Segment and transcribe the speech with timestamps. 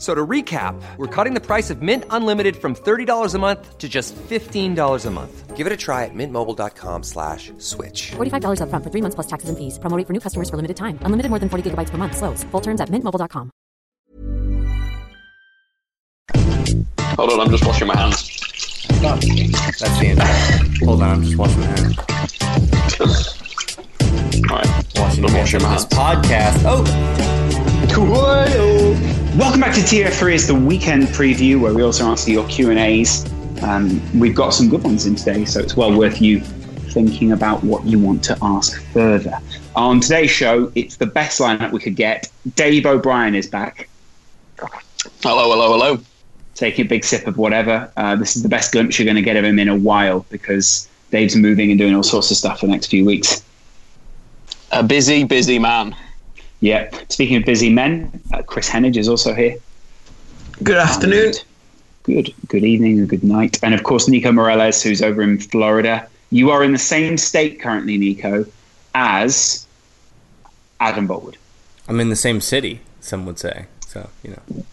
[0.00, 3.86] So to recap, we're cutting the price of Mint Unlimited from $30 a month to
[3.86, 5.54] just $15 a month.
[5.58, 8.12] Give it a try at mintmobile.com slash switch.
[8.16, 9.78] $45 upfront for three months plus taxes and fees.
[9.78, 10.96] Promoting for new customers for limited time.
[11.02, 12.16] Unlimited more than 40 gigabytes per month.
[12.16, 12.44] Slows.
[12.44, 13.50] Full terms at mintmobile.com.
[17.18, 18.24] Hold on, I'm just washing my hands.
[19.04, 20.22] That's the end.
[20.88, 21.98] Hold on, I'm just washing my hands.
[24.50, 25.84] Alright, Washing I'm washing my hands.
[25.84, 25.84] hands.
[25.92, 26.64] Podcast.
[26.64, 26.80] Oh,
[29.36, 32.78] Welcome back to TF3 is the weekend preview where we also answer your Q and
[32.80, 33.24] A's.
[33.62, 37.62] Um, we've got some good ones in today, so it's well worth you thinking about
[37.62, 39.38] what you want to ask further.
[39.76, 42.28] On today's show, it's the best lineup we could get.
[42.56, 43.88] Dave O'Brien is back,
[45.22, 45.98] Hello, hello, hello.
[46.56, 47.90] taking a big sip of whatever.
[47.96, 50.26] Uh, this is the best glimpse you're going to get of him in a while
[50.30, 53.44] because Dave's moving and doing all sorts of stuff for the next few weeks.
[54.72, 55.94] A busy, busy man.
[56.60, 56.90] Yeah.
[57.08, 59.56] Speaking of busy men, uh, Kris Heneage is also here.
[60.62, 61.32] Good afternoon.
[62.02, 63.58] Good, good evening and good night.
[63.62, 66.06] And of course, Nico Morales, who's over in Florida.
[66.30, 68.44] You are in the same state currently, Nico,
[68.94, 69.66] as
[70.80, 71.36] Adam Boultwood.
[71.88, 72.80] I'm in the same city.
[73.00, 73.66] Some would say.
[73.86, 74.64] So you know,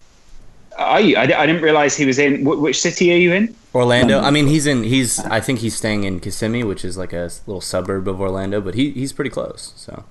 [0.77, 1.15] Are you?
[1.17, 2.43] I, I didn't realize he was in.
[2.45, 3.55] Wh- which city are you in?
[3.73, 4.19] Orlando.
[4.19, 4.83] I mean, he's in.
[4.83, 5.19] He's.
[5.19, 8.75] I think he's staying in Kissimmee, which is like a little suburb of Orlando, but
[8.75, 9.73] he he's pretty close.
[9.75, 10.03] So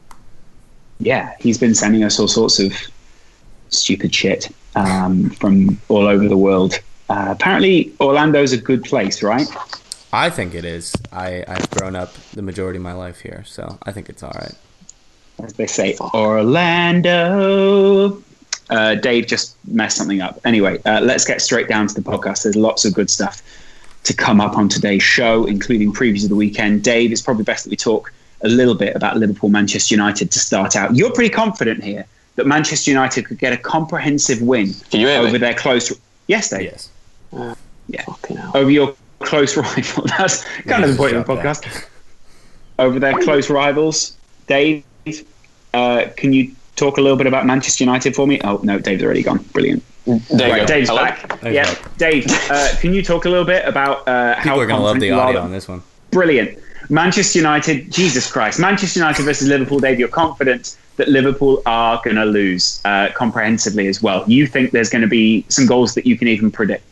[0.99, 2.73] Yeah, he's been sending us all sorts of
[3.69, 6.79] stupid shit um, from all over the world.
[7.09, 9.47] Uh, apparently, Orlando's a good place, right?
[10.13, 10.95] I think it is.
[11.13, 14.33] I I've grown up the majority of my life here, so I think it's all
[14.35, 14.55] right.
[15.43, 17.43] As they say, Orlando.
[18.69, 20.41] Uh, Dave just messed something up.
[20.45, 22.43] Anyway, uh, let's get straight down to the podcast.
[22.43, 23.41] There's lots of good stuff
[24.03, 26.83] to come up on today's show, including previews of the weekend.
[26.83, 30.39] Dave, it's probably best that we talk a little bit about Liverpool Manchester United to
[30.39, 30.95] start out.
[30.95, 32.05] You're pretty confident here
[32.37, 35.29] that Manchester United could get a comprehensive win Can you hear me?
[35.29, 35.93] over their close.
[36.27, 36.63] Yes, Dave.
[36.63, 36.91] Yes.
[37.89, 38.03] Yeah.
[38.29, 38.53] Hell.
[38.55, 40.05] Over your close rival.
[40.19, 41.73] That's kind of the point of the Shut that.
[41.73, 41.89] podcast.
[42.79, 44.17] Over their close rivals.
[44.47, 44.85] Dave,
[45.73, 48.39] uh, can you talk a little bit about Manchester United for me?
[48.45, 49.39] Oh, no, Dave's already gone.
[49.53, 49.83] Brilliant.
[50.05, 50.67] There Right, go.
[50.67, 51.03] Dave's Hello?
[51.05, 51.41] back.
[51.41, 51.97] Dave's yeah, back.
[51.97, 55.01] Dave, uh, can you talk a little bit about uh, how People are gonna love
[55.01, 55.83] the audio on this one.
[56.11, 56.59] Brilliant.
[56.89, 58.59] Manchester United, Jesus Christ.
[58.59, 63.87] Manchester United versus Liverpool, Dave, you're confident that Liverpool are going to lose uh, comprehensively
[63.87, 64.25] as well.
[64.27, 66.85] You think there's going to be some goals that you can even predict.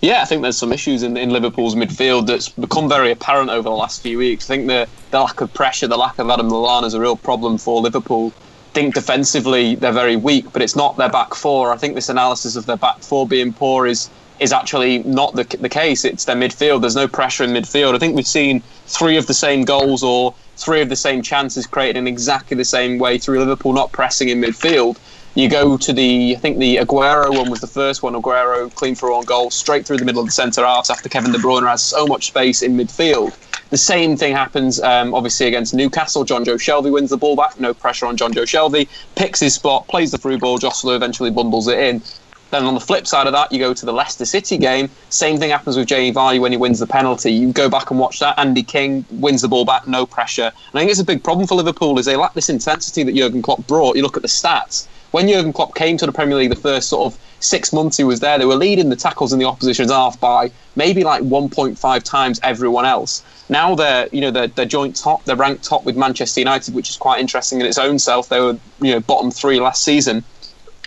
[0.00, 3.62] Yeah, I think there's some issues in, in Liverpool's midfield that's become very apparent over
[3.62, 4.48] the last few weeks.
[4.48, 7.16] I think the, the lack of pressure, the lack of Adam Lallana is a real
[7.16, 8.32] problem for Liverpool.
[8.36, 11.72] I think defensively they're very weak, but it's not their back four.
[11.72, 14.08] I think this analysis of their back four being poor is
[14.40, 16.04] is actually not the, the case.
[16.04, 16.80] It's their midfield.
[16.80, 17.94] There's no pressure in midfield.
[17.94, 21.66] I think we've seen three of the same goals or three of the same chances
[21.66, 24.98] created in exactly the same way through Liverpool not pressing in midfield.
[25.34, 28.14] You go to the, I think the Aguero one was the first one.
[28.14, 31.30] Aguero clean for on goal, straight through the middle of the centre halves after Kevin
[31.30, 33.36] De Bruyne has so much space in midfield.
[33.70, 36.24] The same thing happens, um, obviously, against Newcastle.
[36.24, 40.10] Jonjo Shelvey wins the ball back, no pressure on Jonjo Shelvey, picks his spot, plays
[40.10, 40.58] the through ball.
[40.58, 42.02] Joselu eventually bundles it in.
[42.50, 44.88] Then on the flip side of that, you go to the Leicester City game.
[45.10, 47.30] Same thing happens with Jamie Vardy when he wins the penalty.
[47.32, 48.38] You go back and watch that.
[48.38, 50.50] Andy King wins the ball back, no pressure.
[50.70, 53.14] And I think it's a big problem for Liverpool is they lack this intensity that
[53.14, 53.96] Jurgen Klopp brought.
[53.96, 54.86] You look at the stats.
[55.10, 58.04] When Jurgen Klopp came to the Premier League the first sort of six months he
[58.04, 62.02] was there, they were leading the tackles in the opposition's half by maybe like 1.5
[62.02, 63.22] times everyone else.
[63.48, 65.24] Now they're, you know, they're, they're joint top.
[65.24, 68.28] They're ranked top with Manchester United, which is quite interesting in its own self.
[68.28, 70.24] They were, you know, bottom three last season.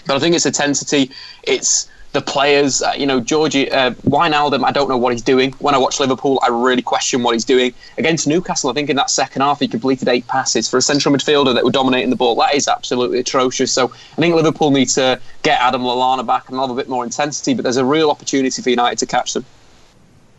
[0.05, 1.11] But I think it's intensity.
[1.43, 2.81] It's the players.
[2.81, 4.63] Uh, you know, Georgie uh, Wijnaldum.
[4.63, 5.51] I don't know what he's doing.
[5.53, 8.69] When I watch Liverpool, I really question what he's doing against Newcastle.
[8.69, 11.63] I think in that second half he completed eight passes for a central midfielder that
[11.63, 12.35] were dominating the ball.
[12.35, 13.71] That is absolutely atrocious.
[13.71, 17.03] So I think Liverpool need to get Adam Lallana back and have a bit more
[17.03, 17.53] intensity.
[17.53, 19.45] But there's a real opportunity for United to catch them.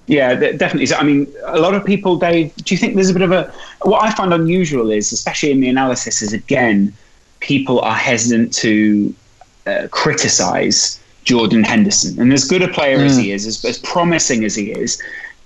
[0.09, 0.94] Yeah, definitely.
[0.94, 3.53] I mean, a lot of people, Dave, do you think there's a bit of a.
[3.82, 6.93] What I find unusual is, especially in the analysis, is again,
[7.38, 9.14] people are hesitant to
[9.67, 12.20] uh, criticize Jordan Henderson.
[12.20, 13.06] And as good a player mm.
[13.06, 15.00] as he is, as, as, promising as he is,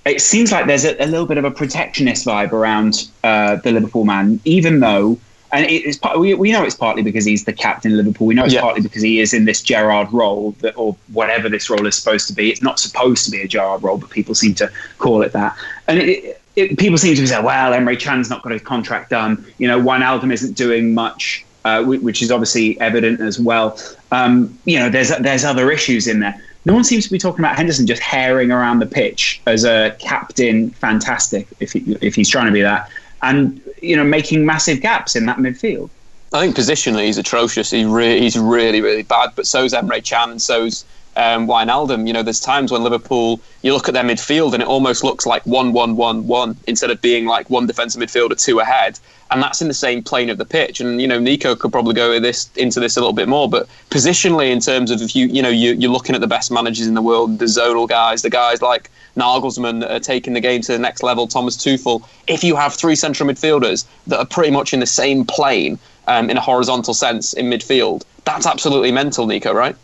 [0.05, 3.73] it seems like there's a, a little bit of a protectionist vibe around uh, the
[3.73, 5.19] Liverpool man, even though.
[5.53, 8.27] And it's part, we, we know it's partly because he's the captain of Liverpool.
[8.27, 8.63] We know it's yeah.
[8.63, 12.27] partly because he is in this Gerrard role, that, or whatever this role is supposed
[12.29, 12.51] to be.
[12.51, 15.57] It's not supposed to be a Gerrard role, but people seem to call it that.
[15.87, 19.11] And it, it, people seem to be saying, well, Emre Can's not got his contract
[19.11, 19.47] done.
[19.59, 23.77] You know, Wijnaldum isn't doing much, uh, which is obviously evident as well.
[24.13, 26.41] Um, you know, there's there's other issues in there.
[26.65, 29.97] No one seems to be talking about Henderson just herring around the pitch as a
[29.99, 32.89] captain, fantastic if he, if he's trying to be that,
[33.23, 35.91] and you know, making massive gaps in that midfield.
[36.33, 37.71] I think positionally he's atrocious.
[37.71, 39.33] He re- he's really really bad.
[39.35, 40.85] But so so's Emre Can and so's
[41.17, 42.07] um, Wijnaldum.
[42.07, 45.27] You know, there's times when Liverpool, you look at their midfield and it almost looks
[45.27, 48.99] like one, one, one, one instead of being like one defensive midfielder, two ahead.
[49.31, 50.81] And that's in the same plane of the pitch.
[50.81, 53.51] And you know, Nico could probably go this into this a little bit more.
[53.51, 56.53] But positionally, in terms of if you you know you, you're looking at the best
[56.53, 60.41] managers in the world, the zonal guys, the guys like Nagelsmann that are taking the
[60.41, 62.07] game to the next level, Thomas Tuchel.
[62.29, 66.31] If you have three central midfielders that are pretty much in the same plane um,
[66.31, 69.53] in a horizontal sense in midfield, that's absolutely mental, Nico.
[69.53, 69.75] Right?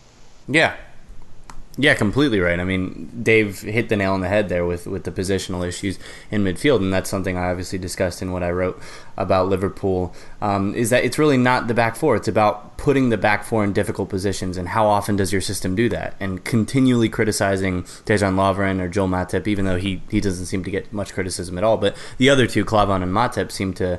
[0.46, 0.76] Yeah,
[1.78, 2.60] yeah, completely right.
[2.60, 5.98] I mean, Dave hit the nail on the head there with, with the positional issues
[6.30, 8.78] in midfield, and that's something I obviously discussed in what I wrote
[9.16, 10.14] about Liverpool.
[10.42, 13.64] Um, is that it's really not the back four; it's about putting the back four
[13.64, 16.14] in difficult positions, and how often does your system do that?
[16.20, 20.70] And continually criticizing Dejan Lovren or Joel Matip, even though he he doesn't seem to
[20.70, 21.78] get much criticism at all.
[21.78, 23.98] But the other two, Klavan and Matip, seem to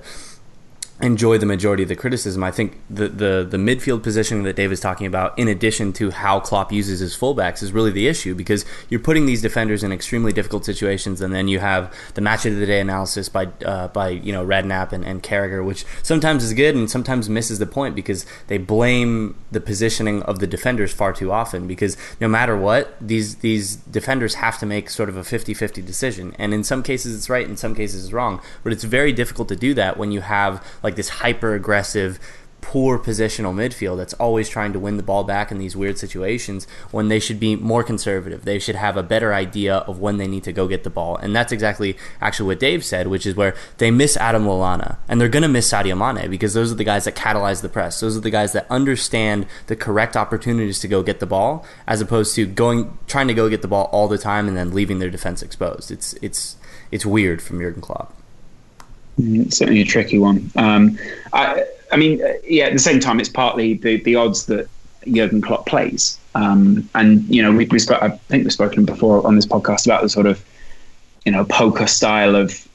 [1.01, 2.43] enjoy the majority of the criticism.
[2.43, 6.11] I think the, the the midfield positioning that Dave is talking about, in addition to
[6.11, 9.91] how Klopp uses his fullbacks, is really the issue because you're putting these defenders in
[9.91, 13.87] extremely difficult situations, and then you have the match of the day analysis by uh,
[13.87, 17.65] by you know Redknapp and, and Carragher, which sometimes is good and sometimes misses the
[17.65, 21.67] point because they blame the positioning of the defenders far too often.
[21.67, 26.35] Because no matter what, these these defenders have to make sort of a 50-50 decision,
[26.37, 28.41] and in some cases it's right, in some cases it's wrong.
[28.63, 32.19] But it's very difficult to do that when you have like this hyper aggressive
[32.63, 36.65] poor positional midfield that's always trying to win the ball back in these weird situations
[36.91, 38.45] when they should be more conservative.
[38.45, 41.17] They should have a better idea of when they need to go get the ball.
[41.17, 45.19] And that's exactly actually what Dave said, which is where they miss Adam Lallana and
[45.19, 47.99] they're going to miss Sadio Mane because those are the guys that catalyze the press.
[47.99, 51.99] Those are the guys that understand the correct opportunities to go get the ball as
[51.99, 54.99] opposed to going trying to go get the ball all the time and then leaving
[54.99, 55.91] their defense exposed.
[55.91, 56.55] It's it's
[56.91, 58.15] it's weird from Jurgen Klopp.
[59.19, 60.51] Mm, certainly a tricky one.
[60.55, 60.97] Um,
[61.33, 62.65] I, I, mean, uh, yeah.
[62.65, 64.67] At the same time, it's partly the, the odds that
[65.07, 66.17] Jurgen Klopp plays.
[66.35, 69.85] Um, and you know, we, we spoke, I think we've spoken before on this podcast
[69.85, 70.43] about the sort of
[71.25, 72.67] you know poker style of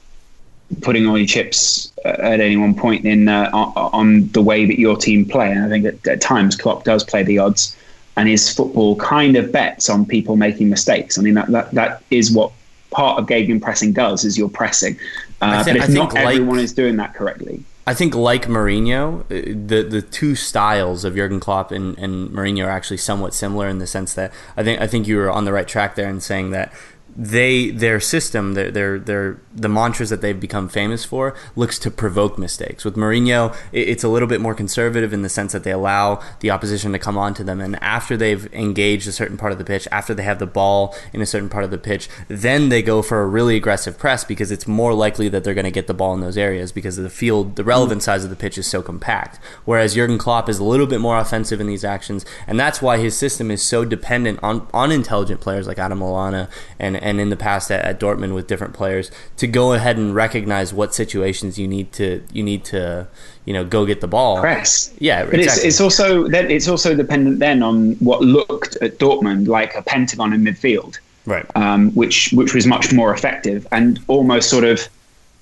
[0.81, 4.79] putting all your chips uh, at any one point in uh, on the way that
[4.79, 5.51] your team play.
[5.51, 7.75] And I think at, at times Klopp does play the odds,
[8.15, 11.17] and his football kind of bets on people making mistakes.
[11.17, 12.51] I mean, that that, that is what
[12.91, 14.97] part of game pressing does is you're pressing.
[15.41, 17.63] Uh, but if not everyone like, is doing that correctly.
[17.87, 22.65] I think like Mourinho, uh, the the two styles of Jurgen Klopp and, and Mourinho
[22.65, 25.45] are actually somewhat similar in the sense that I think I think you were on
[25.45, 26.73] the right track there in saying that
[27.15, 31.91] they their system their, their their the mantras that they've become famous for looks to
[31.91, 32.85] provoke mistakes.
[32.85, 36.51] With Mourinho, it's a little bit more conservative in the sense that they allow the
[36.51, 39.87] opposition to come onto them, and after they've engaged a certain part of the pitch,
[39.91, 43.01] after they have the ball in a certain part of the pitch, then they go
[43.01, 45.93] for a really aggressive press because it's more likely that they're going to get the
[45.93, 48.81] ball in those areas because the field, the relevant size of the pitch is so
[48.81, 49.39] compact.
[49.65, 52.97] Whereas Jurgen Klopp is a little bit more offensive in these actions, and that's why
[52.97, 56.47] his system is so dependent on on intelligent players like Adam and
[56.79, 60.73] and in the past at, at Dortmund with different players to go ahead and recognize
[60.73, 63.07] what situations you need to you need to
[63.45, 64.39] you know go get the ball.
[64.41, 64.93] Press.
[64.99, 65.67] Yeah, but exactly.
[65.67, 69.81] it's, it's also then it's also dependent then on what looked at Dortmund like a
[69.81, 71.45] pentagon in midfield, right?
[71.55, 74.87] Um, which which was much more effective and almost sort of.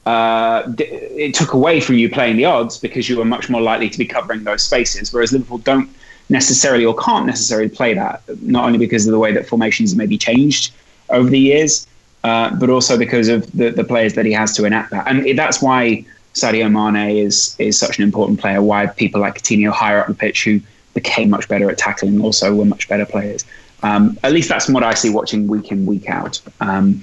[0.05, 3.89] Uh, it took away from you playing the odds because you were much more likely
[3.89, 5.89] to be covering those spaces, whereas Liverpool don't
[6.29, 10.17] necessarily or can't necessarily play that, not only because of the way that formations maybe
[10.17, 10.71] changed
[11.09, 11.87] over the years,
[12.23, 15.07] uh, but also because of the, the players that he has to enact that.
[15.07, 18.61] And that's why Sadio Mane is is such an important player.
[18.61, 20.61] Why people like Coutinho higher up the pitch, who
[20.93, 23.45] became much better at tackling, also were much better players.
[23.83, 26.41] Um, at least that's what I see watching week in week out.
[26.59, 27.01] Um,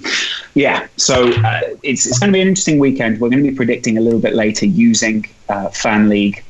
[0.55, 3.19] yeah, so uh, it's it's going to be an interesting weekend.
[3.19, 6.43] We're going to be predicting a little bit later using uh, FanLeague,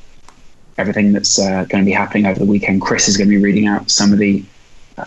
[0.77, 2.81] everything that's uh, going to be happening over the weekend.
[2.81, 4.43] Kris is going to be reading out some of the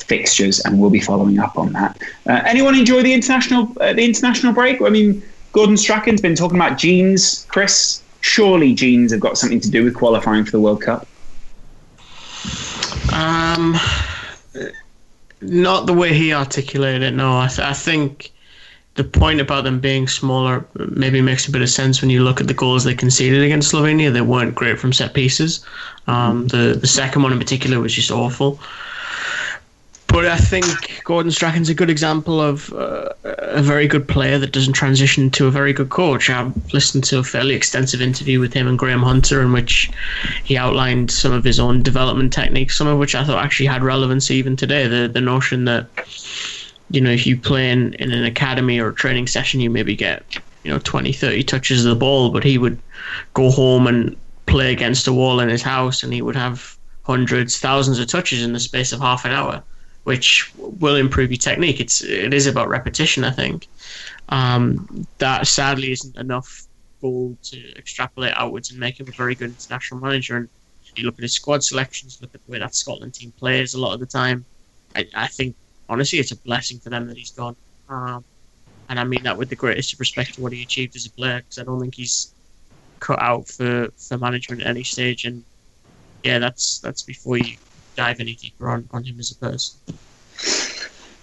[0.01, 2.01] fixtures, and we'll be following up on that.
[2.27, 4.83] Uh, anyone enjoy the international uh, the international break?
[4.83, 7.47] I mean, Gordon Strachan's been talking about genes.
[7.49, 11.07] Kris, surely genes have got something to do with qualifying for the World Cup.
[13.13, 13.77] Um,
[15.41, 17.13] not the way he articulated it.
[17.13, 18.33] No, I, th- I think
[18.95, 22.41] the point about them being smaller maybe makes a bit of sense when you look
[22.41, 24.13] at the goals they conceded against Slovenia.
[24.13, 25.65] They weren't great from set pieces.
[26.07, 28.61] Um, the the second one in particular was just awful.
[30.09, 34.53] But I think Gordon Strachan's a good example of uh, a very good player that
[34.53, 36.31] doesn't transition to a very good coach.
[36.31, 39.91] I've listened to a fairly extensive interview with him and Graham Hunter, in which
[40.45, 43.83] he outlined some of his own development techniques, some of which I thought actually had
[43.83, 44.89] relevance even today.
[44.89, 45.87] The the notion that
[46.91, 49.95] you know if you play in, in an academy or a training session, you maybe
[49.95, 50.25] get
[50.65, 52.81] you know 20, 30 touches of the ball, but he would
[53.35, 57.59] go home and play against a wall in his house, and he would have hundreds,
[57.59, 59.63] thousands of touches in the space of half an hour
[60.09, 61.81] which will improve your technique.
[61.81, 63.69] It's it is about repetition, I think.
[64.31, 66.67] Um, that sadly isn't enough
[67.03, 70.37] goal to extrapolate outwards and make him a very good international manager.
[70.39, 70.49] And
[70.97, 73.81] you look at his squad selections, look at the way that Scotland team plays a
[73.81, 74.47] lot of the time.
[74.97, 75.55] I, I think
[75.91, 77.55] honestly, it's a blessing for them that he's gone.
[77.91, 78.25] Um,
[78.89, 81.11] and I mean that with the greatest of respect to what he achieved as a
[81.11, 82.33] player, because I don't think he's
[82.99, 85.27] cut out for, for management at any stage.
[85.27, 85.45] And
[86.25, 87.59] yeah, that's that's before you
[87.99, 89.77] dive any deeper on, on him as a person.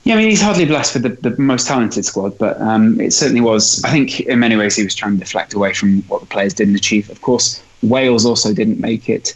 [0.03, 3.11] Yeah, I mean, he's hardly blessed with the, the most talented squad, but um, it
[3.11, 3.83] certainly was.
[3.83, 6.53] I think in many ways he was trying to deflect away from what the players
[6.53, 7.09] didn't achieve.
[7.09, 9.33] Of course, Wales also didn't make it.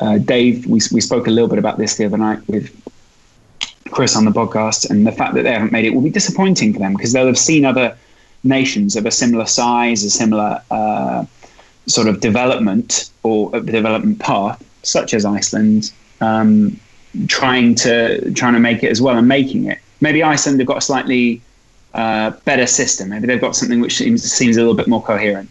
[0.00, 2.68] Uh, Dave, we, we spoke a little bit about this the other night with
[3.92, 6.72] Kris on the podcast, and the fact that they haven't made it will be disappointing
[6.72, 7.96] for them because they'll have seen other
[8.42, 11.24] nations of a similar size, a similar uh,
[11.86, 16.78] sort of development or development path, such as Iceland, um,
[17.26, 19.78] trying to trying to make it as well and making it.
[20.00, 21.42] Maybe Iceland have got a slightly
[21.94, 23.10] uh, better system.
[23.10, 25.50] Maybe they've got something which seems seems a little bit more coherent.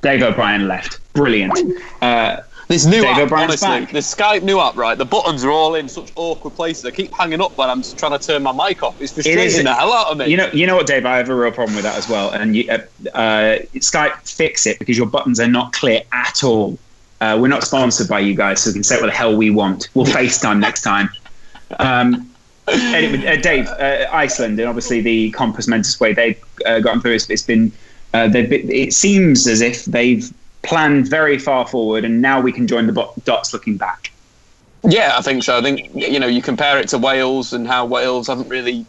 [0.00, 0.98] Dave O'Brien left.
[1.12, 1.56] Brilliant.
[2.00, 2.38] Uh,
[2.72, 3.90] this new Dave app, honestly, back.
[3.90, 4.96] the Skype new app, right?
[4.96, 6.84] The buttons are all in such awkward places.
[6.86, 9.00] I keep hanging up when I'm trying to turn my mic off.
[9.00, 10.26] It's frustrating it is, the hell out of me.
[10.26, 11.04] You know, you know what, Dave?
[11.04, 12.30] I have a real problem with that as well.
[12.30, 12.78] And you, uh,
[13.14, 16.78] uh, Skype fix it because your buttons are not clear at all.
[17.20, 19.50] Uh, we're not sponsored by you guys, so we can say what the hell we
[19.50, 19.90] want.
[19.94, 21.10] We'll FaceTime next time.
[21.78, 22.30] Um,
[22.68, 27.12] anyway, uh, Dave, uh, Iceland, and obviously the Compos Mentis way they've uh, gotten through.
[27.12, 27.70] It's, it's been,
[28.12, 32.86] been, it seems as if they've planned very far forward, and now we can join
[32.86, 34.10] the dots looking back.
[34.84, 35.56] Yeah, I think so.
[35.58, 38.84] I think you know you compare it to Wales and how Wales haven't really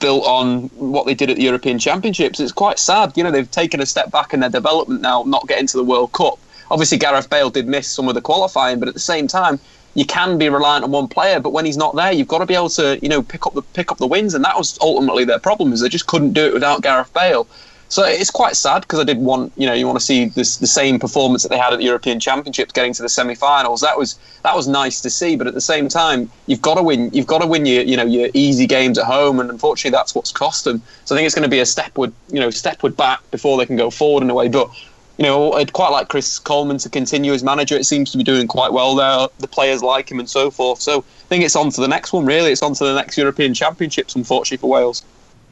[0.00, 2.40] built on what they did at the European Championships.
[2.40, 3.16] It's quite sad.
[3.16, 5.84] You know they've taken a step back in their development now, not getting to the
[5.84, 6.38] World Cup.
[6.70, 9.58] Obviously, Gareth Bale did miss some of the qualifying, but at the same time,
[9.94, 11.40] you can be reliant on one player.
[11.40, 13.54] But when he's not there, you've got to be able to you know pick up
[13.54, 15.72] the pick up the wins, and that was ultimately their problem.
[15.72, 17.46] Is they just couldn't do it without Gareth Bale.
[17.90, 20.58] So it's quite sad because I did want, you know, you want to see this
[20.58, 23.80] the same performance that they had at the European Championships, getting to the semi-finals.
[23.80, 26.82] That was that was nice to see, but at the same time, you've got to
[26.82, 27.10] win.
[27.14, 30.14] You've got to win your, you know, your easy games at home, and unfortunately, that's
[30.14, 30.82] what's cost them.
[31.06, 33.64] So I think it's going to be a stepward, you know, stepward back before they
[33.64, 34.48] can go forward in a way.
[34.48, 34.68] But
[35.16, 37.74] you know, I'd quite like Chris Coleman to continue as manager.
[37.74, 39.28] It seems to be doing quite well there.
[39.38, 40.80] The players like him and so forth.
[40.80, 42.26] So I think it's on to the next one.
[42.26, 44.14] Really, it's on to the next European Championships.
[44.14, 45.04] Unfortunately for Wales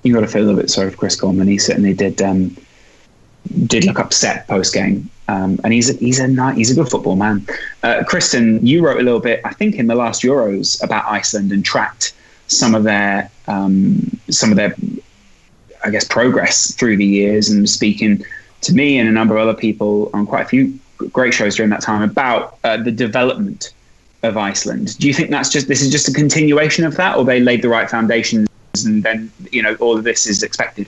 [0.06, 1.48] you got to feel a little bit sorry for Chris Coleman.
[1.48, 2.56] He certainly did um,
[3.66, 7.16] did look upset post game, um, and he's a, he's a he's a good football
[7.16, 7.46] man.
[7.82, 11.52] Uh, Kristen, you wrote a little bit, I think, in the last Euros about Iceland
[11.52, 12.14] and tracked
[12.46, 14.74] some of their um, some of their,
[15.84, 18.24] I guess, progress through the years, and speaking
[18.62, 20.78] to me and a number of other people on quite a few
[21.12, 23.72] great shows during that time about uh, the development
[24.22, 24.98] of Iceland.
[24.98, 27.62] Do you think that's just this is just a continuation of that, or they laid
[27.62, 28.48] the right foundations
[28.84, 30.86] and then you know all of this is expected?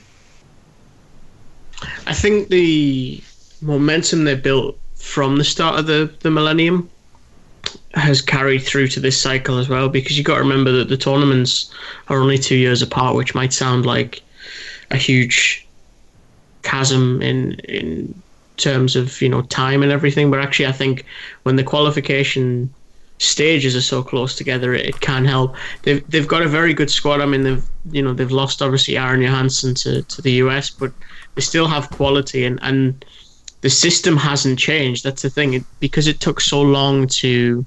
[2.05, 3.23] I think the
[3.61, 6.89] momentum they built from the start of the, the millennium
[7.93, 10.97] has carried through to this cycle as well because you've got to remember that the
[10.97, 11.73] tournaments
[12.07, 14.21] are only two years apart, which might sound like
[14.91, 15.65] a huge
[16.61, 18.21] chasm in in
[18.57, 21.05] terms of you know time and everything, but actually I think
[21.43, 22.73] when the qualification
[23.19, 25.55] stages are so close together, it, it can help.
[25.83, 27.21] They've they've got a very good squad.
[27.21, 30.91] I mean, they've you know they've lost obviously Aron Johannsson to, to the US, but
[31.35, 33.05] they still have quality and and
[33.61, 35.03] the system hasn't changed.
[35.03, 37.65] That's the thing it, because it took so long to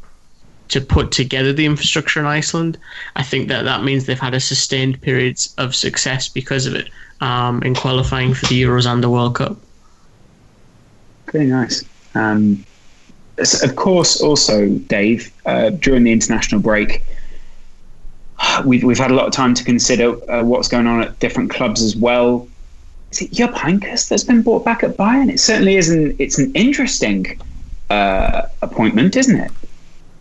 [0.68, 2.78] to put together the infrastructure in Iceland.
[3.14, 6.88] I think that that means they've had a sustained periods of success because of it
[7.20, 9.58] um, in qualifying for the Euros and the World Cup.
[11.30, 11.84] Very nice.
[12.14, 12.64] Um,
[13.38, 17.04] of course, also, Dave, uh, during the international break,
[18.64, 21.50] we've, we've had a lot of time to consider uh, what's going on at different
[21.50, 22.48] clubs as well.
[23.10, 25.30] is it Jupp Heynckes that's been brought back at Bayern?
[25.30, 26.16] It certainly isn't.
[26.18, 27.40] It's an interesting
[27.90, 29.50] uh, appointment, isn't it?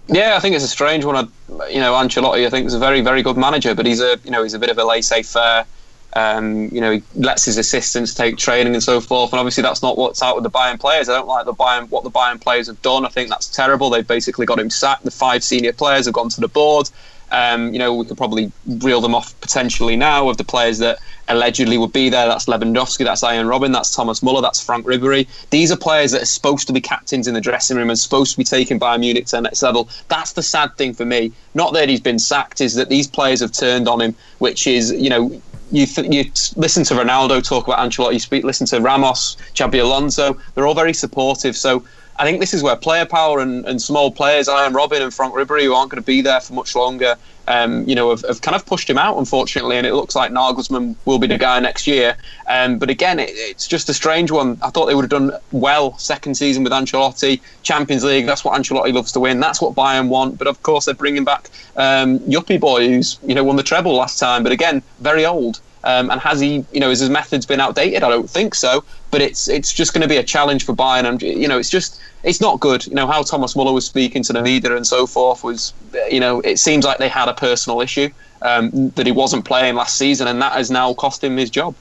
[0.08, 1.32] Yeah, I think it's a strange one.
[1.70, 4.32] You know, Ancelotti, I think, is a very, very good manager, but he's a, you
[4.32, 5.66] know, he's a bit of a laissez-faire.
[6.14, 9.82] Um, you know, he lets his assistants take training and so forth, and obviously that's
[9.82, 11.08] not what's out with the Bayern players.
[11.08, 13.06] I don't like the Bayern what the Bayern players have done.
[13.06, 13.90] I think that's terrible.
[13.90, 15.04] They've basically got him sacked.
[15.04, 16.90] The five senior players have gone to the board.
[17.32, 21.00] Um, you know, we could probably reel them off potentially now of the players that
[21.30, 22.28] allegedly would be there.
[22.28, 25.28] That's Lewandowski, that's Arjen Robben, that's Thomas Muller, that's Franck Ribery.
[25.50, 28.34] These are players that are supposed to be captains in the dressing room and supposed
[28.34, 29.88] to be taking Bayern Munich to the next level.
[30.10, 31.32] That's the sad thing for me.
[31.54, 34.92] Not that he's been sacked, is that these players have turned on him, which is,
[34.92, 35.42] you know,
[35.72, 39.82] you th- you listen to Ronaldo talk about Ancelotti, you speak, listen to Ramos, Xabi
[39.82, 40.38] Alonso.
[40.54, 41.56] They're all very supportive.
[41.56, 41.84] So
[42.22, 45.34] I think this is where player power and, and small players, Arjen Robben and Franck
[45.34, 47.16] Ribery, who aren't going to be there for much longer,
[47.48, 49.76] um, you know, have, have, kind of pushed him out, unfortunately.
[49.76, 52.16] And it looks like Nagelsmann will be the guy next year.
[52.48, 54.60] Um, but again, it, it's just a strange one.
[54.62, 58.28] I thought they would have done well second season with Ancelotti, Champions League.
[58.28, 59.40] That's what Ancelotti loves to win.
[59.40, 60.38] That's what Bayern want.
[60.38, 63.96] But of course, they're bringing back um, Yuppie Boy, who's you know won the treble
[63.96, 65.60] last time, but again, very old.
[65.84, 68.04] Um, and has he, you know, has his methods been outdated?
[68.04, 68.84] I don't think so.
[69.10, 71.70] But it's it's just going to be a challenge for Bayern, and you know, it's
[71.70, 72.86] just it's not good.
[72.86, 75.74] You know how Thomas Muller was speaking to the media and so forth was,
[76.10, 78.10] you know, it seems like they had a personal issue
[78.42, 81.76] um, that he wasn't playing last season, and that has now cost him his job.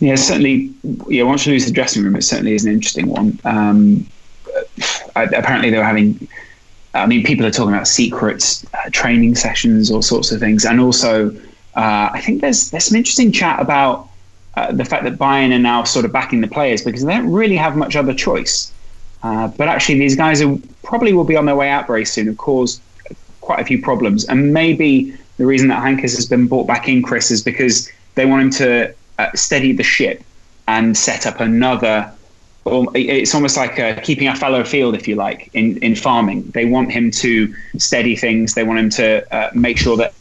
[0.00, 0.72] Yeah, certainly.
[1.08, 3.38] Yeah, once you lose the dressing room, it certainly is an interesting one.
[3.44, 4.06] Um,
[5.14, 6.26] apparently, they were having.
[6.94, 10.80] I mean, people are talking about secret uh, training sessions, all sorts of things, and
[10.80, 11.30] also
[11.76, 14.08] uh, I think there's there's some interesting chat about
[14.56, 17.30] uh, the fact that Bayern are now sort of backing the players because they don't
[17.30, 18.72] really have much other choice.
[19.22, 22.28] Uh, but actually, these guys are, probably will be on their way out very soon
[22.28, 22.80] and cause
[23.40, 24.24] quite a few problems.
[24.24, 28.24] And maybe the reason that Heynckes has been brought back in, Kris, is because they
[28.24, 30.22] want him to uh, steady the ship
[30.68, 32.10] and set up another.
[32.94, 36.50] It's almost like uh, keeping a fallow field, if you like, in, in farming.
[36.54, 38.54] They want him to steady things.
[38.54, 40.14] They want him to uh, make sure that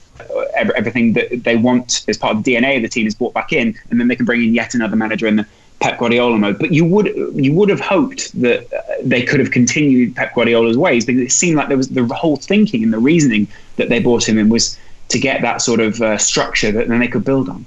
[0.55, 3.51] everything that they want as part of the DNA of the team is brought back
[3.53, 5.45] in, and then they can bring in yet another manager in the
[5.79, 6.57] Pep Guardiola mode.
[6.57, 8.67] But you would you would have hoped that
[9.03, 12.37] they could have continued Pep Guardiola's ways because it seemed like there was the whole
[12.37, 14.77] thinking and the reasoning that they brought him in was
[15.09, 17.65] to get that sort of uh, structure that then they could build on.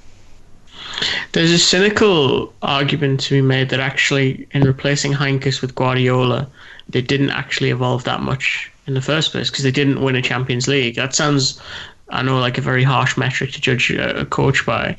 [1.32, 6.48] There's a cynical argument to be made that actually, in replacing Heynckes with Guardiola,
[6.88, 10.22] they didn't actually evolve that much in the first place because they didn't win a
[10.22, 10.96] Champions League.
[10.96, 11.60] That sounds
[12.10, 14.96] I know like a very harsh metric to judge a coach by.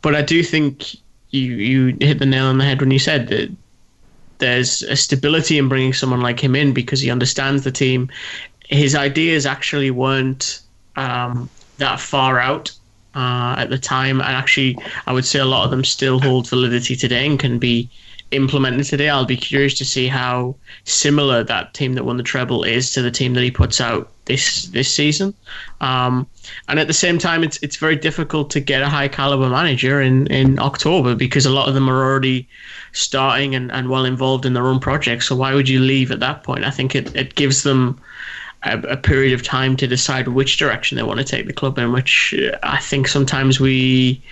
[0.00, 0.96] But I do think
[1.30, 3.50] you you hit the nail on the head when you said that
[4.38, 8.10] there's a stability in bringing someone like him in because he understands the team.
[8.68, 10.60] His ideas actually weren't
[10.96, 11.48] um,
[11.78, 12.72] that far out
[13.14, 16.48] uh, at the time, and actually, I would say a lot of them still hold
[16.48, 17.88] validity today and can be
[18.32, 19.08] implemented today.
[19.08, 23.02] I'll be curious to see how similar that team that won the treble is to
[23.02, 25.34] the team that he puts out this this season.
[25.80, 26.26] Um,
[26.68, 30.00] and at the same time, it's it's very difficult to get a high caliber manager
[30.00, 32.48] in, in October because a lot of them are already
[32.92, 35.26] starting and, and well involved in their own projects.
[35.26, 36.64] So why would you leave at that point?
[36.64, 38.00] I think it, it gives them
[38.64, 41.78] a, a period of time to decide which direction they want to take the club
[41.78, 44.22] in, which I think sometimes we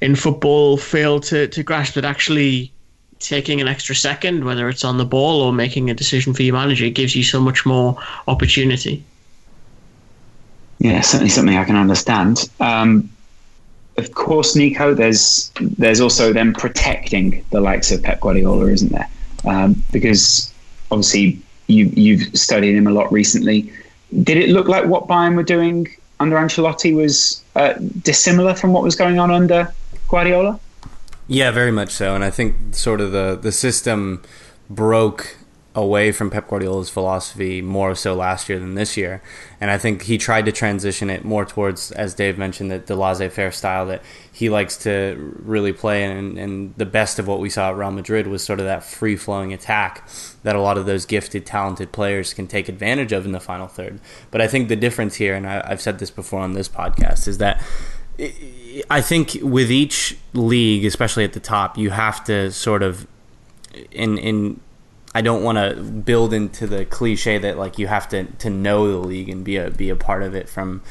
[0.00, 2.72] in football fail to, to grasp that actually
[3.20, 6.54] taking an extra second, whether it's on the ball or making a decision for your
[6.54, 9.04] manager, it gives you so much more opportunity.
[10.78, 12.48] Yeah, certainly something I can understand.
[12.60, 13.10] Um,
[13.96, 19.08] of course, Nico, there's there's also them protecting the likes of Pep Guardiola, isn't there?
[19.44, 20.52] Um, because
[20.92, 23.72] obviously you you've studied him a lot recently.
[24.22, 25.88] Did it look like what Bayern were doing
[26.20, 29.72] under Ancelotti was uh, dissimilar from what was going on under
[30.08, 30.60] Guardiola?
[31.28, 32.14] Yeah, very much so.
[32.14, 34.22] And I think sort of the the system
[34.68, 35.36] broke
[35.74, 39.22] away from Pep Guardiola's philosophy more so last year than this year.
[39.60, 42.96] And I think he tried to transition it more towards, as Dave mentioned, the, the
[42.96, 46.02] laissez faire style that he likes to really play.
[46.02, 48.82] And, and the best of what we saw at Real Madrid was sort of that
[48.82, 50.08] free flowing attack
[50.42, 53.68] that a lot of those gifted, talented players can take advantage of in the final
[53.68, 54.00] third.
[54.32, 57.28] But I think the difference here, and I, I've said this before on this podcast,
[57.28, 57.62] is that.
[58.90, 63.06] I think with each league, especially at the top, you have to sort of
[63.90, 64.60] in in
[65.14, 68.90] I don't want to build into the cliche that like you have to to know
[68.90, 70.82] the league and be a be a part of it from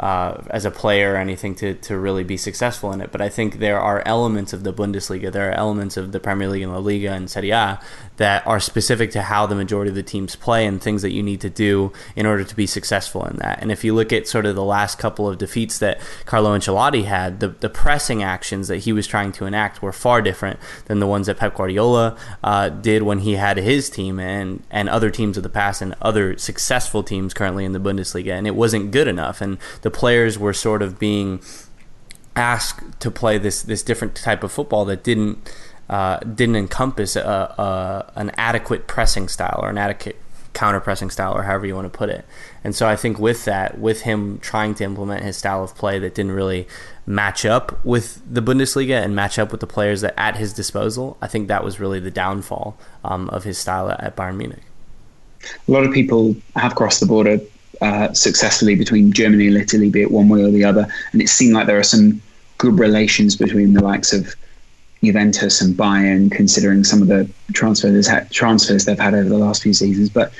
[0.00, 3.12] uh, as a player or anything to, to really be successful in it.
[3.12, 6.48] But I think there are elements of the Bundesliga, there are elements of the Premier
[6.48, 7.80] League and La Liga and Serie A
[8.16, 11.22] that are specific to how the majority of the teams play and things that you
[11.22, 13.60] need to do in order to be successful in that.
[13.62, 17.04] And if you look at sort of the last couple of defeats that Carlo Ancelotti
[17.04, 20.98] had, the, the pressing actions that he was trying to enact were far different than
[20.98, 25.10] the ones that Pep Guardiola uh, did when he had his team and, and other
[25.10, 28.32] teams of the past and other successful teams currently in the Bundesliga.
[28.32, 29.40] And it wasn't good enough.
[29.40, 31.40] And the players were sort of being
[32.34, 35.52] asked to play this this different type of football that didn't
[35.90, 40.16] uh, didn't encompass a, a, an adequate pressing style or an adequate
[40.54, 42.24] counter pressing style or however you want to put it.
[42.64, 45.98] And so I think with that, with him trying to implement his style of play
[45.98, 46.66] that didn't really
[47.06, 51.16] match up with the Bundesliga and match up with the players that at his disposal,
[51.20, 54.62] I think that was really the downfall um, of his style at Bayern Munich.
[55.68, 57.40] A lot of people have crossed the border
[57.82, 60.86] uh, successfully between Germany and Italy, be it one way or the other.
[61.12, 62.22] And it seemed like there are some
[62.58, 64.36] good relations between the likes of
[65.02, 69.74] Juventus and Bayern, considering some of the transfers transfers they've had over the last few
[69.74, 70.10] seasons.
[70.10, 70.32] But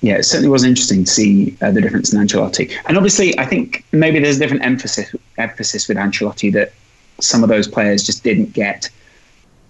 [0.00, 2.76] yeah, it certainly was interesting to see uh, the difference in Ancelotti.
[2.86, 6.72] And obviously, I think maybe there's a different emphasis emphasis with Ancelotti that
[7.20, 8.90] some of those players just didn't get.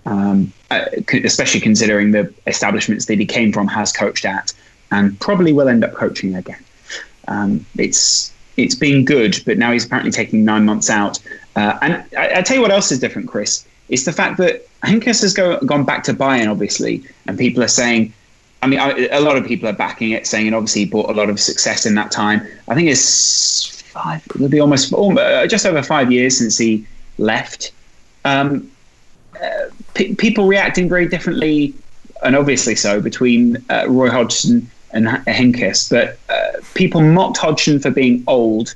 [0.07, 0.85] Um, uh,
[1.25, 4.53] especially considering the establishments that he came from, has coached at,
[4.91, 6.63] and probably will end up coaching again.
[7.29, 11.19] Um, it's it's been good, but now he's apparently taking nine months out.
[11.57, 13.67] Uh, and I, I, tell you what else is different, Kris.
[13.89, 17.69] It's the fact that Heynckes has go, gone back to Bayern, obviously, and people are
[17.69, 18.13] saying,
[18.63, 21.11] I mean, I, a lot of people are backing it, saying, and obviously he brought
[21.11, 22.47] a lot of success in that time.
[22.69, 26.87] I think it's five, it'll be almost, almost uh, just over five years since he
[27.19, 27.73] left.
[28.25, 28.71] Um,
[29.41, 31.75] uh, p- people reacting very differently,
[32.23, 37.91] and obviously so, between uh, Roy Hodgson and Heynckes, but uh, people mocked Hodgson for
[37.91, 38.75] being old,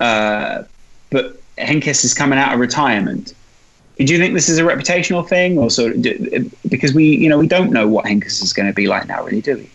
[0.00, 0.64] uh,
[1.10, 3.34] but Heynckes is coming out of retirement.
[3.98, 6.02] Do you think this is a reputational thing, or sort of,
[6.68, 9.24] because we, you know, we don't know what Heynckes is going to be like now,
[9.24, 9.70] really, do we?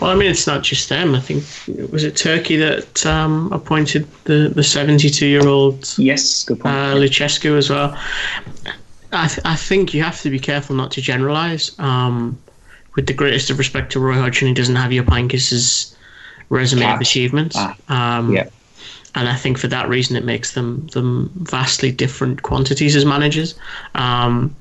[0.00, 1.14] Well, I mean, it's not just them.
[1.14, 1.44] I think
[1.92, 6.74] was it Turkey that um, appointed the the seventy two year old yes, good point.
[6.74, 7.96] Uh, Lucescu as well.
[9.12, 11.78] I th- I think you have to be careful not to generalize.
[11.78, 12.38] Um,
[12.96, 15.94] with the greatest of respect to Roy Hodgson, he doesn't have Heynckes'
[16.48, 17.56] resume of achievements.
[17.58, 18.48] Ah, um, yeah.
[19.16, 23.54] And I think for that reason, it makes them them vastly different quantities as managers.
[23.94, 24.54] Um,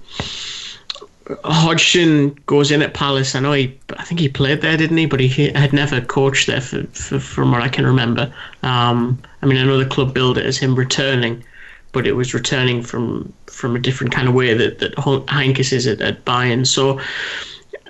[1.44, 3.34] Hodgson goes in at Palace.
[3.34, 5.06] I know he, I think he played there, didn't he?
[5.06, 8.32] But he had never coached there, for, for, from what I can remember.
[8.62, 11.44] Um, I mean, I know the club billed it as him returning,
[11.92, 15.88] but it was returning from from a different kind of way that that Heynckes is
[15.88, 16.68] at, at Bayern.
[16.68, 17.00] So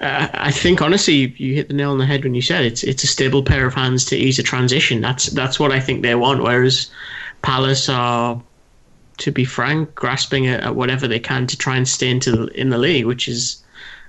[0.04, 2.84] I think honestly, you, you, hit the nail on the head when you said it's
[2.84, 5.00] it's a stable pair of hands to ease a transition.
[5.00, 6.44] That's that's what I think they want.
[6.44, 6.92] Whereas
[7.42, 8.42] Palace are,
[9.18, 12.48] to be frank, grasping at, at whatever they can to try and stay into the,
[12.60, 13.64] in the league, which is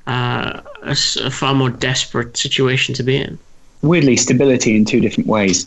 [0.06, 3.38] uh, a, a, far more desperate situation to be in.
[3.82, 5.66] Weirdly, stability in two different ways.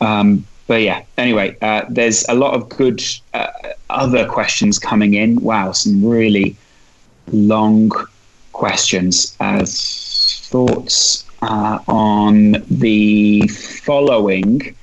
[0.00, 3.46] Um, but yeah, anyway, uh, there's a lot of good uh,
[3.88, 5.40] other questions coming in.
[5.40, 6.56] Wow, some really
[7.32, 7.90] long
[8.52, 9.36] questions.
[9.40, 14.74] Uh, thoughts uh, on the following.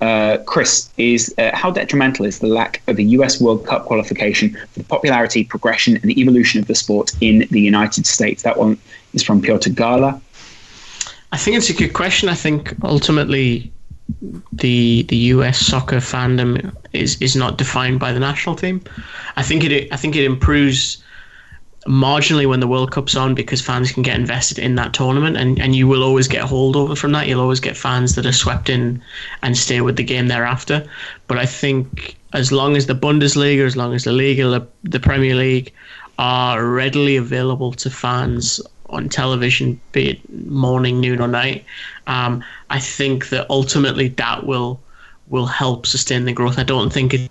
[0.00, 4.56] Uh, Kris, is uh, how detrimental is the lack of a US World Cup qualification
[4.72, 8.42] for the popularity, progression, and evolution of the sport in the United States?
[8.42, 8.78] That one
[9.12, 10.20] is from Piotr Gala.
[11.32, 12.30] I think it's a good question.
[12.30, 13.70] I think ultimately
[14.52, 18.82] the the US soccer fandom is is not defined by the national team.
[19.36, 20.99] I think it I think it improves
[21.90, 25.58] marginally when the World Cup's on because fans can get invested in that tournament and,
[25.58, 27.26] and you will always get a holdover from that.
[27.26, 29.02] You'll always get fans that are swept in
[29.42, 30.88] and stay with the game thereafter.
[31.26, 35.34] But I think as long as the Bundesliga, as long as the Liga, the Premier
[35.34, 35.72] League
[36.16, 41.64] are readily available to fans on television, be it morning, noon, or night,
[42.06, 44.80] um, I think that ultimately that will
[45.28, 46.58] will help sustain the growth.
[46.58, 47.30] I don't think it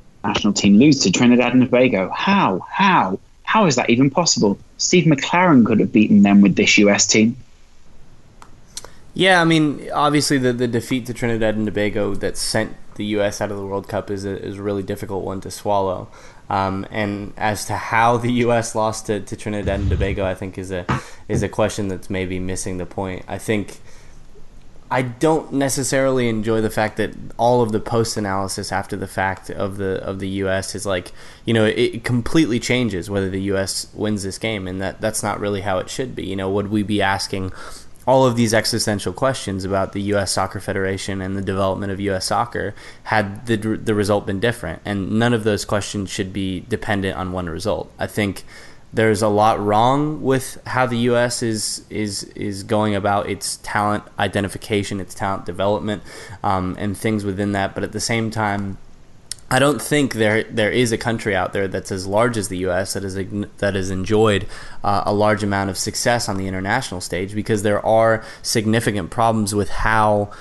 [0.23, 2.09] national team lose to Trinidad and Tobago.
[2.09, 2.59] How?
[2.69, 3.19] How?
[3.43, 4.57] How is that even possible?
[4.77, 7.35] Steve McClaren could have beaten them with this US team.
[9.13, 13.41] Yeah, I mean, obviously the, the defeat to Trinidad and Tobago that sent the U.S.
[13.41, 16.07] out of the World Cup is a, is a really difficult one to swallow.
[16.49, 18.75] Um, and as to how the U.S.
[18.75, 20.85] lost to, to Trinidad and Tobago, I think is a
[21.29, 23.23] is a question that's maybe missing the point.
[23.27, 23.79] I think
[24.91, 29.49] I don't necessarily enjoy the fact that all of the post analysis after the fact
[29.49, 30.75] of the of the U.S.
[30.75, 31.13] is like
[31.45, 33.87] you know it completely changes whether the U.S.
[33.93, 36.25] wins this game, and that that's not really how it should be.
[36.25, 37.53] You know, would we be asking
[38.05, 40.33] all of these existential questions about the U.S.
[40.33, 42.25] Soccer Federation and the development of U.S.
[42.25, 47.15] soccer had the the result been different, and none of those questions should be dependent
[47.15, 47.89] on one result.
[47.97, 48.43] I think
[48.93, 51.41] there's a lot wrong with how the U.S.
[51.41, 56.03] is is is going about its talent identification, its talent development,
[56.43, 57.73] um, and things within that.
[57.73, 58.77] But at the same time,
[59.49, 62.57] I don't think there there is a country out there that's as large as the
[62.59, 62.93] U.S.
[62.93, 63.15] that is
[63.57, 64.45] that has enjoyed
[64.83, 69.55] uh, a large amount of success on the international stage because there are significant problems
[69.55, 70.31] with how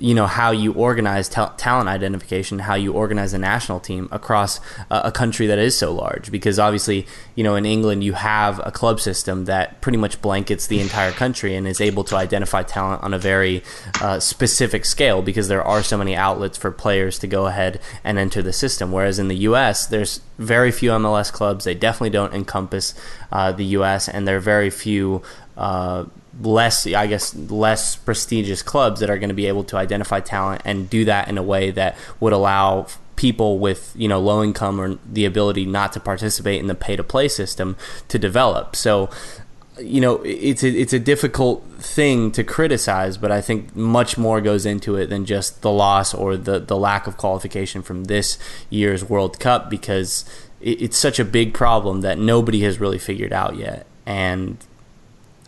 [0.00, 4.60] you know how you organize ta- talent identification, how you organize a national team across
[4.90, 6.30] a, a, country that is so large.
[6.30, 10.66] Because obviously, you know, in England you have a club system that pretty much blankets
[10.66, 13.62] the entire country and is able to identify talent on a very
[14.00, 18.18] uh, specific scale because there are so many outlets for players to go ahead and
[18.18, 18.92] enter the system.
[18.92, 21.64] Whereas in the U.S., there's very few MLS clubs.
[21.64, 22.94] They definitely don't encompass
[23.32, 24.08] uh, the U.S.
[24.08, 25.22] and there are very few.
[25.56, 26.04] Uh,
[26.40, 30.62] less, I guess, less prestigious clubs that are going to be able to identify talent
[30.64, 32.86] and do that in a way that would allow
[33.18, 36.94] people with you know low income or the ability not to participate in the pay
[36.94, 38.76] to play system to develop.
[38.76, 39.10] So
[39.78, 44.40] you know it's a, it's a difficult thing to criticize, but I think much more
[44.40, 48.38] goes into it than just the loss or the the lack of qualification from this
[48.70, 50.24] year's World Cup because
[50.60, 53.86] it, it's such a big problem that nobody has really figured out yet.
[54.06, 54.58] And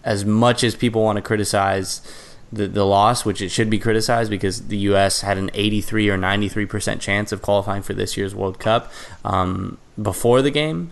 [0.04, 2.00] as much as people want to criticize
[2.52, 5.20] the, the loss, which it should be criticized because the U.S.
[5.20, 8.92] had an 83 or 93 percent chance of qualifying for this year's World Cup
[9.24, 10.90] um, before the game,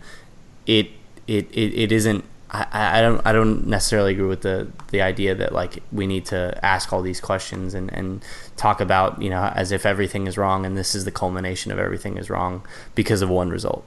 [0.66, 0.90] it
[1.26, 2.24] it, it, it isn't.
[2.50, 6.24] I, I don't I don't necessarily agree with the the idea that like we need
[6.26, 8.24] to ask all these questions and, and
[8.56, 11.78] talk about you know as if everything is wrong and this is the culmination of
[11.78, 13.84] everything is wrong because of one result.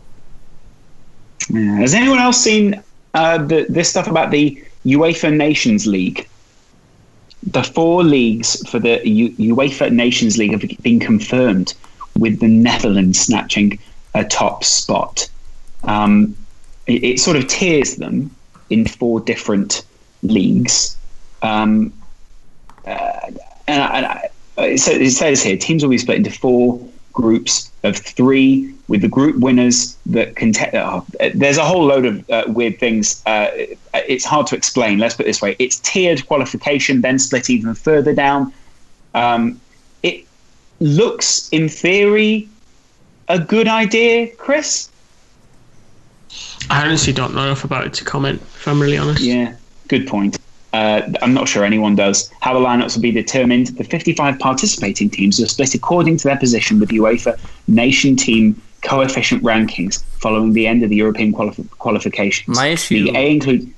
[1.50, 1.78] Yeah.
[1.78, 2.84] Has anyone else seen
[3.16, 6.28] uh, the, this stuff about the UEFA Nations League.
[7.44, 11.74] The four leagues for the U- UEFA Nations League have been confirmed,
[12.18, 13.80] with the Netherlands snatching
[14.14, 15.30] a top spot.
[15.84, 16.36] Um,
[16.88, 18.36] it, it, sort of tiers them
[18.70, 19.84] in four different
[20.24, 20.96] leagues.
[21.42, 21.94] Um,
[22.86, 23.32] uh,
[23.68, 26.80] and, I, and I, it, says here teams will be split into four
[27.12, 30.54] groups of three with the group winners that can.
[30.54, 33.22] Te- oh, there's a whole load of uh, weird things.
[33.26, 33.48] Uh,
[33.94, 34.98] it's hard to explain.
[35.00, 38.54] Let's put it this way: it's tiered qualification, then split even further down.
[39.14, 39.60] Um,
[40.04, 40.26] it
[40.80, 42.50] looks, in theory,
[43.28, 44.90] a good idea, Kris.
[46.70, 48.42] I honestly don't know enough about it to comment.
[48.42, 49.22] If I'm really honest.
[49.22, 49.56] Yeah,
[49.88, 50.38] good point.
[50.74, 52.32] Uh, I'm not sure anyone does.
[52.40, 53.68] How the lineups will be determined.
[53.68, 59.44] The 55 participating teams are split according to their position with UEFA nation team coefficient
[59.44, 62.58] rankings following the end of the European quali- qualifications.
[62.58, 63.04] My issue.
[63.04, 63.74] The A include.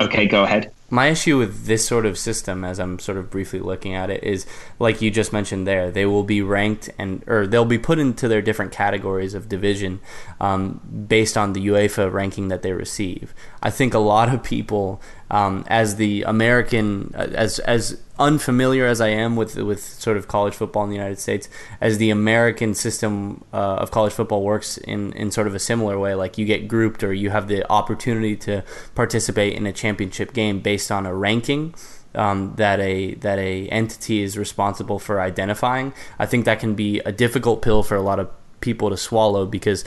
[0.00, 0.70] Okay, go ahead.
[0.90, 4.24] My issue with this sort of system, as I'm sort of briefly looking at it,
[4.24, 4.46] is
[4.78, 5.90] like you just mentioned there.
[5.90, 10.00] They will be ranked and, or they'll be put into their different categories of division
[10.40, 13.34] um, based on the UEFA ranking that they receive.
[13.62, 19.00] I think a lot of people um, as the American, uh, as as unfamiliar as
[19.00, 21.48] I am with with sort of college football in the United States,
[21.80, 25.98] as the American system uh, of college football works in in sort of a similar
[25.98, 26.14] way.
[26.14, 28.64] Like you get grouped, or you have the opportunity to
[28.94, 31.74] participate in a championship game based on a ranking.
[32.14, 35.92] Um, that a that a entity is responsible for identifying.
[36.18, 39.44] I think that can be a difficult pill for a lot of people to swallow
[39.44, 39.84] because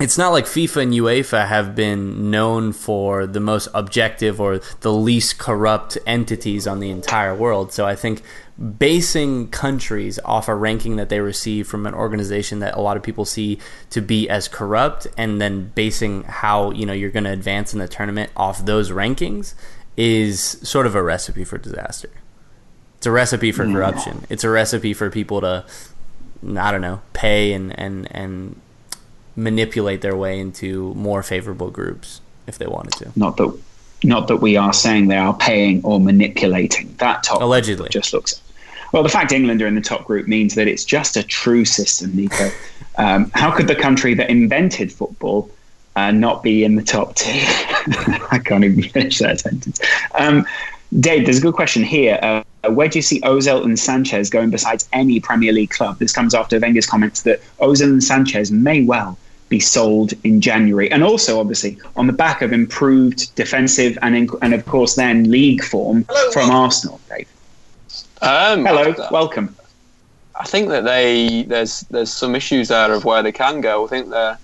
[0.00, 4.92] it's not like FIFA and UEFA have been known for the most objective or the
[4.92, 7.72] least corrupt entities on the entire world.
[7.72, 8.22] So I think
[8.78, 13.04] basing countries off a ranking that they receive from an organization that a lot of
[13.04, 17.32] people see to be as corrupt and then basing how, you know, you're going to
[17.32, 19.54] advance in the tournament off those rankings
[19.96, 22.10] is sort of a recipe for disaster.
[22.98, 24.24] It's a recipe for corruption.
[24.30, 25.64] It's a recipe for people to
[26.56, 28.60] I don't know, pay and and and
[29.36, 33.10] manipulate their way into more favorable groups if they wanted to.
[33.16, 33.58] Not that,
[34.04, 36.94] not that we are saying they are paying or manipulating.
[36.98, 38.40] That top allegedly just looks.
[38.92, 41.64] Well, the fact England are in the top group means that it's just a true
[41.64, 42.50] system, Nico.
[42.96, 45.50] Um, how could the country that invented football
[45.96, 47.30] uh, not be in the top two?
[48.30, 49.80] I can't even finish that sentence.
[50.14, 50.46] Um,
[51.00, 52.18] Dave, there's a good question here.
[52.22, 55.98] Uh, where do you see Ozil and Sanchez going besides any Premier League club?
[55.98, 60.90] This comes after Wenger's comments that Ozil and Sanchez may well be sold in January.
[60.90, 65.30] And also, obviously, on the back of improved defensive and, in, and of course, then
[65.30, 66.30] league form Hello.
[66.32, 67.28] from Arsenal, Dave.
[68.22, 69.54] Um, Hello, welcome.
[70.38, 73.84] I think that they there's there's some issues there of where they can go.
[73.84, 74.36] I think that uh,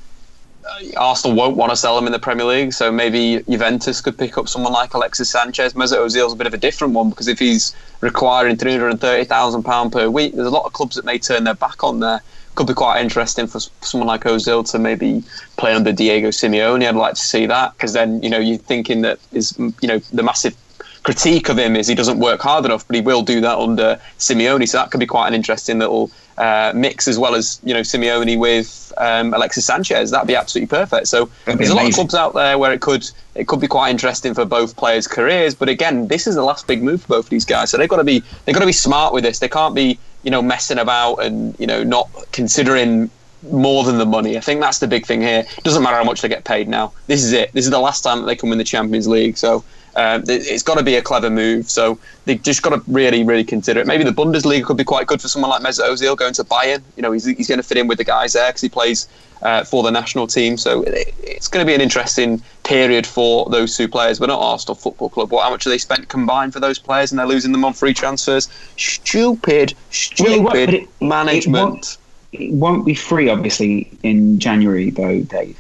[0.96, 4.37] Arsenal won't want to sell him in the Premier League, so maybe Juventus could pick
[4.38, 5.75] up someone like Alexis Sanchez.
[5.75, 9.01] Mesut Ozil's a bit of a different one because if he's requiring three hundred and
[9.01, 11.83] thirty thousand pound per week, there's a lot of clubs that may turn their back
[11.83, 12.20] on there.
[12.57, 15.23] Could be quite interesting for someone like Ozil to maybe
[15.57, 16.87] play under Diego Simeone.
[16.87, 19.99] I'd like to see that because then you know you're thinking that is you know
[20.12, 20.57] the massive
[21.03, 24.01] critique of him is he doesn't work hard enough, but he will do that under
[24.19, 24.69] Simeone.
[24.69, 27.81] So that could be quite an interesting little uh, mix, as well as you know
[27.81, 30.11] Simeone with um, Alexis Sanchez.
[30.11, 31.09] That'd be absolutely perfect.
[31.09, 33.91] So there's a lot of clubs out there where it could it could be quite
[33.91, 35.55] interesting for both players' careers.
[35.55, 37.89] But again, this is the last big move for both of these guys, so they've
[37.89, 39.39] got to be they've got to be smart with this.
[39.39, 43.11] They can't be you know messing about and you know not considering
[43.51, 44.37] more than the money.
[44.37, 45.47] I think that's the big thing here.
[45.57, 46.93] It doesn't matter how much they get paid now.
[47.07, 47.53] This is it.
[47.53, 49.39] This is the last time that they can win the Champions League.
[49.39, 49.65] So
[49.96, 51.70] um, it's got to be a clever move.
[51.70, 53.87] So they've just got to really, really consider it.
[53.87, 56.83] Maybe the Bundesliga could be quite good for someone like Mesut Ozil going to Bayern.
[56.96, 59.09] You know, he's, he's going to fit in with the guys there because he plays
[59.42, 60.57] uh, for the national team.
[60.57, 64.18] So it, it's going to be an interesting period for those two players.
[64.18, 65.33] But not Arsenal Football Club.
[65.33, 65.44] What?
[65.44, 67.94] How much have they spent combined for those players, and they're losing them on free
[67.94, 68.48] transfers?
[68.76, 71.98] Stupid, stupid well, it, management.
[72.33, 75.59] It won't, it won't be free, obviously, in January, though, Dave.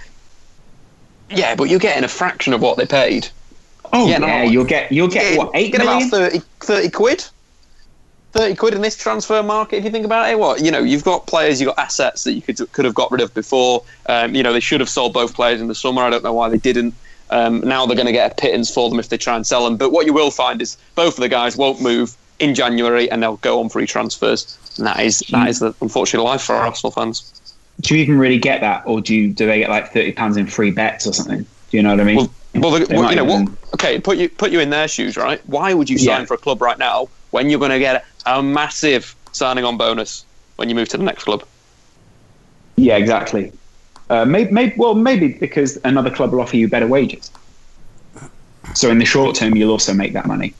[1.30, 3.28] Yeah, but you're getting a fraction of what they paid.
[3.92, 6.08] Oh yeah, no, you'll get you'll get, what eight get million?
[6.08, 7.24] about 30, 30 quid.
[8.32, 10.38] 30 quid in this transfer market if you think about it?
[10.38, 13.10] What you know you've got players you've got assets that you could could have got
[13.10, 13.82] rid of before.
[14.06, 16.02] Um, you know they should have sold both players in the summer.
[16.02, 16.94] I don't know why they didn't.
[17.30, 19.64] Um, now they're going to get a pittance for them if they try and sell
[19.64, 19.76] them.
[19.76, 23.22] But what you will find is both of the guys won't move in January and
[23.22, 24.58] they'll go on free transfers.
[24.78, 27.32] And that is that is the unfortunate life for Arsenal fans.
[27.80, 28.82] Do you even really get that?
[28.86, 31.42] Or do you do they get like 30 pounds in free bets or something?
[31.42, 32.16] Do you know what I mean?
[32.16, 33.48] Well, well, the, well you know what?
[33.74, 35.40] Okay, put you put you in their shoes, right?
[35.46, 36.26] Why would you sign yeah.
[36.26, 40.24] for a club right now when you're going to get a massive signing on bonus
[40.56, 41.44] when you move to the next club?
[42.76, 43.52] Yeah, exactly.
[44.08, 47.30] Uh, maybe, maybe, well, maybe because another club will offer you better wages.
[48.74, 50.54] So in the short term, you'll also make that money.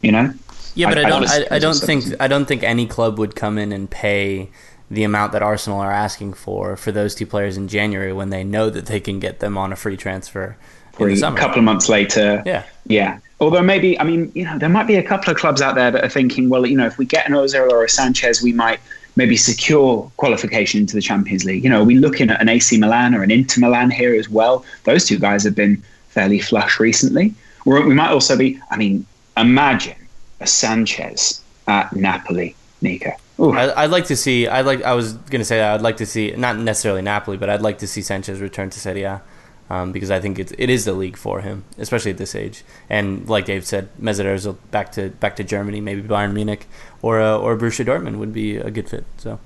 [0.00, 0.34] You know.
[0.74, 1.28] Yeah, but I, I don't.
[1.28, 2.04] I, I don't think.
[2.20, 4.50] I don't think any club would come in and pay
[4.90, 8.44] the amount that Arsenal are asking for for those two players in January when they
[8.44, 10.56] know that they can get them on a free transfer
[10.98, 11.36] in the summer.
[11.36, 12.42] A couple of months later.
[12.46, 12.64] Yeah.
[12.86, 13.18] Yeah.
[13.40, 15.90] Although maybe, I mean, you know, there might be a couple of clubs out there
[15.90, 18.52] that are thinking, well, you know, if we get an Ozil or a Sanchez, we
[18.52, 18.80] might
[19.16, 21.64] maybe secure qualification into the Champions League.
[21.64, 24.28] You know, are we looking at an AC Milan or an Inter Milan here as
[24.28, 24.64] well?
[24.84, 27.34] Those two guys have been fairly flush recently.
[27.66, 29.04] Or we might also be, I mean,
[29.36, 29.96] imagine
[30.40, 33.10] a Sanchez at Napoli, Nico.
[33.38, 34.48] I, would like to see.
[34.48, 34.82] I'd like.
[34.82, 37.78] I was going to say I'd like to see not necessarily Napoli, but I'd like
[37.78, 39.22] to see Sanchez return to Serie A.
[39.68, 42.62] Um, because I think it's, it is the league for him, especially at this age.
[42.88, 46.66] And like Dave said, Mesut Ozil back to back to Germany, maybe Bayern Munich
[47.02, 49.04] or uh, or Borussia Dortmund would be a good fit.
[49.16, 49.40] So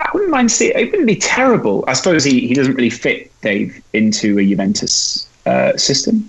[0.00, 0.72] I wouldn't mind seeing.
[0.74, 1.84] It wouldn't be terrible.
[1.86, 6.28] I suppose he, he doesn't really fit Dave into a Juventus uh, system.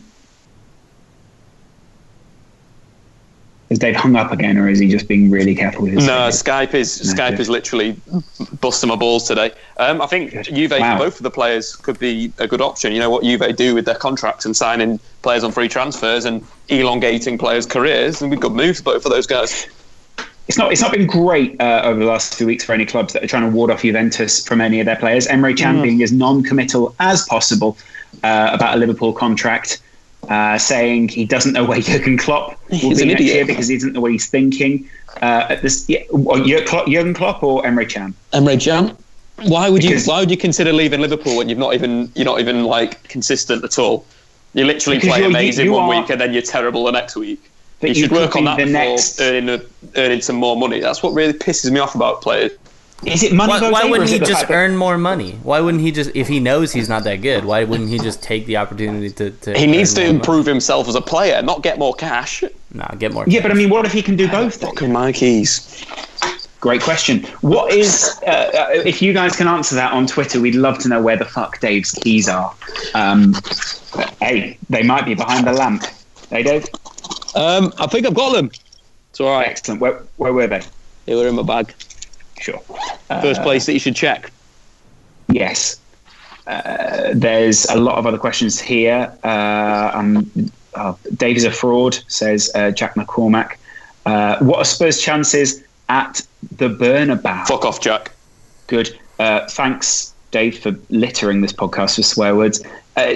[3.71, 6.05] Is Dave hung up again, or is he just being really careful with his?
[6.05, 7.95] No, Skype is no, Skype is literally
[8.60, 9.53] busting my balls today.
[9.77, 10.43] Um, I think good.
[10.53, 10.97] Juve, wow.
[10.97, 12.91] both of the players could be a good option.
[12.91, 16.45] You know what Juve do with their contracts and signing players on free transfers and
[16.67, 19.67] elongating players' careers, and be good moves both for those guys.
[20.49, 20.74] It's not.
[20.74, 23.28] It's not been great uh, over the last few weeks for any clubs that are
[23.28, 25.28] trying to ward off Juventus from any of their players.
[25.28, 25.84] Emre Can mm.
[25.84, 27.78] being as non-committal as possible
[28.22, 29.82] uh, about a Liverpool contract
[30.30, 33.36] uh, saying he doesn't know where Jurgen Klopp will he's be next idiot.
[33.36, 34.89] year because he doesn't know what he's thinking.
[35.22, 38.13] Uh, at this, yeah, Jurgen Klopp or Emre Can?
[38.34, 38.95] Emre Can.
[39.49, 40.11] Why would Because- you?
[40.13, 43.63] Why would you consider leaving Liverpool when you've not even you're not even like consistent
[43.63, 44.05] at all?
[44.53, 47.49] You literally play amazing you one are- week and then you're terrible the next week.
[47.82, 49.61] You you should work on that the before next- earning a,
[49.99, 50.80] earning some more money.
[50.80, 52.51] That's what really pisses me off about players.
[53.06, 55.39] Is it money Why, why wouldn't he just fact earn more money?
[55.41, 58.22] Why wouldn't he just, if he knows he's not that good, why wouldn't he just
[58.22, 59.32] take the opportunity to?
[59.32, 62.43] to He needs to earn more improve himself as a player, not get more cash.
[62.43, 62.56] money?
[62.74, 63.26] Nah, get more.
[63.28, 64.60] Yeah, but I mean, what if he can do both?
[64.60, 64.70] then?
[64.70, 65.84] Fucking my keys.
[66.60, 67.24] Great question.
[67.41, 70.89] What is, uh, uh, if you guys can answer that on Twitter, we'd love to
[70.89, 72.54] know where the fuck Dave's keys are.
[72.93, 73.34] Um,
[74.22, 75.86] hey, they might be behind the lamp.
[76.30, 76.68] Hey, Dave?
[77.34, 78.52] Um, I think I've got them.
[79.10, 79.47] It's all right.
[79.47, 79.82] Excellent.
[79.82, 80.62] Where, where were they?
[81.06, 81.74] They were in my bag.
[82.41, 82.59] Sure.
[83.07, 84.31] First place that you should check.
[85.29, 85.79] Yes.
[86.47, 89.15] Uh, there's a lot of other questions here.
[89.23, 90.31] Uh, um,
[90.73, 93.57] uh, Dave is a fraud, says uh, Jack McCormack.
[94.05, 96.25] Uh, what are Spurs' chances at
[96.57, 97.47] the Bernabeu?
[97.47, 98.11] Fuck off, Jack.
[98.67, 98.97] Good.
[99.19, 102.63] Uh, thanks, Dave, for littering this podcast with swear words.
[102.95, 103.15] Uh,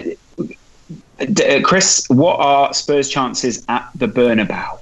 [1.17, 4.77] d- uh, Kris, what are Spurs' chances at the Bernabeu?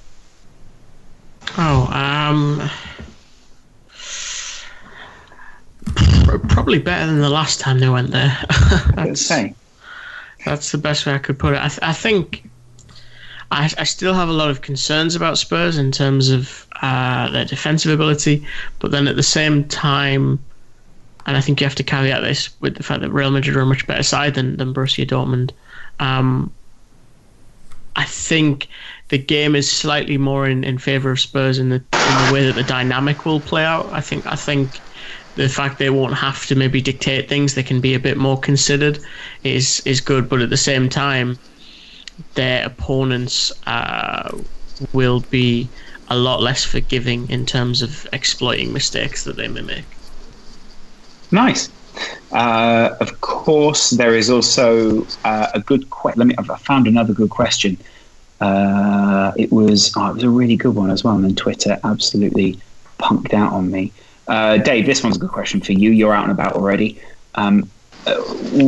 [1.57, 2.69] Oh, um,
[6.23, 8.37] probably better than the last time they went there.
[8.95, 9.29] That's,
[10.45, 11.61] that's the best way I could put it.
[11.61, 12.49] I, th- I think
[13.51, 17.45] I, I still have a lot of concerns about Spurs in terms of uh, their
[17.45, 18.45] defensive ability,
[18.79, 20.43] but then at the same time,
[21.25, 23.61] and I think you have to caveat this with the fact that Real Madrid are
[23.61, 25.51] a much better side than, than Borussia Dortmund.
[25.99, 26.51] Um,
[27.95, 28.67] I think
[29.09, 32.43] the game is slightly more in, in favour of Spurs in the in the way
[32.45, 33.87] that the dynamic will play out.
[33.93, 34.81] I think I think
[35.35, 38.39] the fact they won't have to maybe dictate things, they can be a bit more
[38.39, 38.99] considered,
[39.43, 40.29] is is good.
[40.29, 41.37] But at the same time,
[42.35, 44.37] their opponents uh,
[44.93, 45.67] will be
[46.09, 49.85] a lot less forgiving in terms of exploiting mistakes that they may make.
[51.31, 51.69] Nice.
[52.31, 56.19] Uh, of course, there is also uh, a good question.
[56.19, 56.35] Let me.
[56.37, 57.77] I've found another good question.
[58.41, 59.93] Uh, it was.
[59.95, 61.15] Oh, it was a really good one as well.
[61.15, 62.59] And then Twitter absolutely
[62.99, 63.91] punked out on me.
[64.27, 65.91] Uh, Dave, this one's a good question for you.
[65.91, 66.99] You're out and about already.
[67.35, 67.69] Um,
[68.07, 68.21] uh,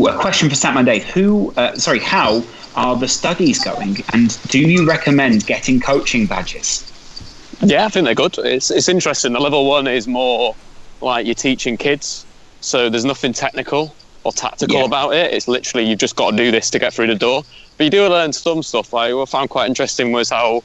[0.09, 1.03] a question for Sam and Dave.
[1.05, 1.53] Who?
[1.57, 2.43] Uh, sorry, how
[2.75, 3.97] are the studies going?
[4.13, 6.91] And do you recommend getting coaching badges?
[7.61, 8.37] Yeah, I think they're good.
[8.39, 9.33] It's it's interesting.
[9.33, 10.55] The level one is more
[11.01, 12.25] like you're teaching kids,
[12.61, 14.85] so there's nothing technical or tactical Yeah.
[14.85, 15.33] about it.
[15.33, 17.43] It's literally you've just got to do this to get through the door.
[17.77, 18.91] But you do learn some stuff.
[18.91, 20.63] Like what I found quite interesting was how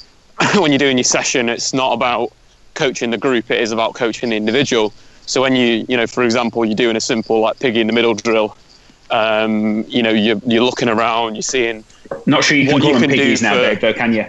[0.56, 2.32] when you're doing your session, it's not about
[2.74, 4.92] coaching the group; it is about coaching the individual.
[5.26, 7.92] So when you you know, for example, you're doing a simple like piggy in the
[7.92, 8.56] middle drill.
[9.10, 11.82] Um, you know, you're, you're looking around, you're seeing
[12.26, 13.80] Not sure you can call you them can piggies now, for- Dave.
[13.80, 14.24] Though, can you?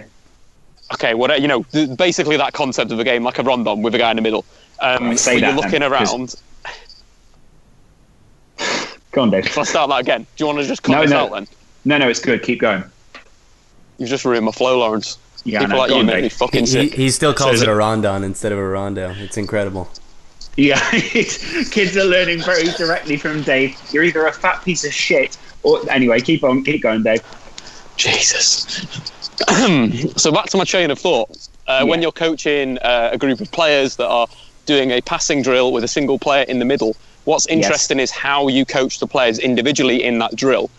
[0.94, 1.64] okay, what you know,
[1.96, 4.44] basically that concept of a game like a rondon with a guy in the middle.
[4.80, 6.34] Um, say where you're looking then, around.
[9.12, 9.46] Go on, Dave.
[9.46, 11.18] If I start that again, do you want to just cut No, this no.
[11.18, 11.46] out then?
[11.84, 12.42] No, no, it's good.
[12.42, 12.82] Keep going.
[13.98, 15.18] You've just ruined my flow, Laurence.
[15.44, 15.80] Yeah, People know.
[15.82, 16.94] like you on, make me fucking He, sick.
[16.94, 19.14] he still calls So- it a rondon instead of a rondo.
[19.18, 19.88] It's incredible.
[20.56, 23.74] Yeah, kids are learning very directly from Dave.
[23.90, 26.20] You're either a fat piece of shit or anyway.
[26.20, 27.22] Keep on, keep going, Dave.
[27.96, 28.86] Jesus.
[30.16, 31.48] so back to my chain of thought.
[31.66, 34.26] Uh, When you're coaching uh, a group of players that are
[34.66, 38.48] doing a passing drill with a single player in the middle, what's interesting is how
[38.48, 40.70] you coach the players individually in that drill.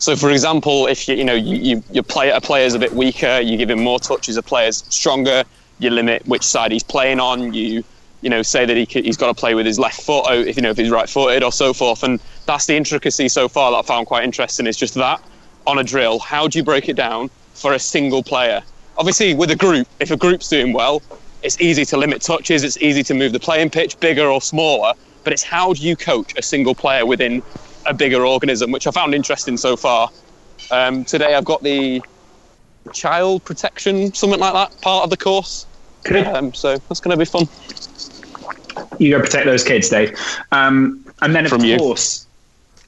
[0.00, 3.38] So, for example, if you you know you, you, player a player's a bit weaker,
[3.38, 4.38] you give him more touches.
[4.38, 5.44] A player's stronger,
[5.78, 7.52] you limit which side he's playing on.
[7.52, 7.84] You
[8.22, 10.56] you know say that he he's got to play with his left foot, or if
[10.56, 12.02] you know if he's right-footed or so forth.
[12.02, 14.66] And that's the intricacy so far that I found quite interesting.
[14.66, 15.22] Is just that
[15.66, 16.18] on a drill.
[16.18, 18.62] How do you break it down for a single player?
[18.96, 21.02] Obviously, with a group, if a group's doing well,
[21.42, 22.64] it's easy to limit touches.
[22.64, 24.94] It's easy to move the playing pitch bigger or smaller.
[25.24, 27.42] But it's how do you coach a single player within
[27.86, 30.10] a bigger organism, which I found interesting so far.
[30.70, 32.02] Um, today I've got the
[32.92, 35.66] child protection, something like that, part of the course.
[36.10, 37.46] Um, so that's going to be fun.
[38.98, 40.18] You go protect those kids, Dave.
[40.52, 42.26] Um, and then, of From course,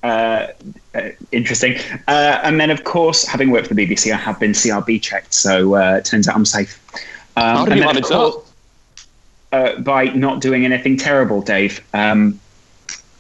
[0.02, 0.48] uh,
[0.94, 1.78] uh, interesting.
[2.08, 5.34] Uh, and then, of course, having worked for the BBC, I have been CRB checked,
[5.34, 6.80] so uh, it turns out I'm safe.
[7.36, 8.36] Um, How did you manage course,
[9.52, 11.84] Uh, by not doing anything terrible, Dave.
[11.92, 12.40] Um,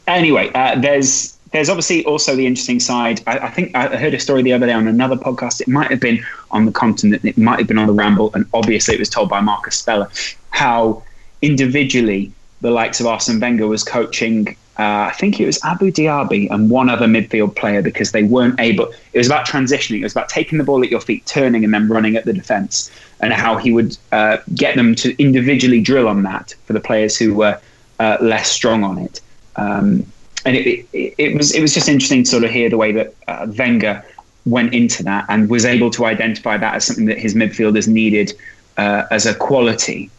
[0.06, 3.22] anyway, uh, there's there's obviously also the interesting side.
[3.26, 5.60] I, I think I heard a story the other day on another podcast.
[5.60, 7.24] It might have been on the continent.
[7.24, 10.10] It might have been on the Ramble, and obviously it was told by Marcus Speller
[10.50, 11.02] how
[11.42, 14.56] individually the likes of Arsene Wenger was coaching.
[14.78, 18.58] Uh, I think it was Abu Diaby and one other midfield player because they weren't
[18.58, 18.90] able.
[19.12, 20.00] It was about transitioning.
[20.00, 22.32] It was about taking the ball at your feet, turning, and then running at the
[22.32, 22.90] defence,
[23.20, 27.18] and how he would uh, get them to individually drill on that for the players
[27.18, 27.60] who were
[28.00, 29.20] uh, less strong on it.
[29.56, 30.06] Um,
[30.44, 32.92] and it, it, it, was it was just interesting to sort of hear the way
[32.92, 34.04] that uh, Wenger
[34.44, 38.32] went into that and was able to identify that as something that his midfielders needed
[38.76, 40.10] uh, as a quality.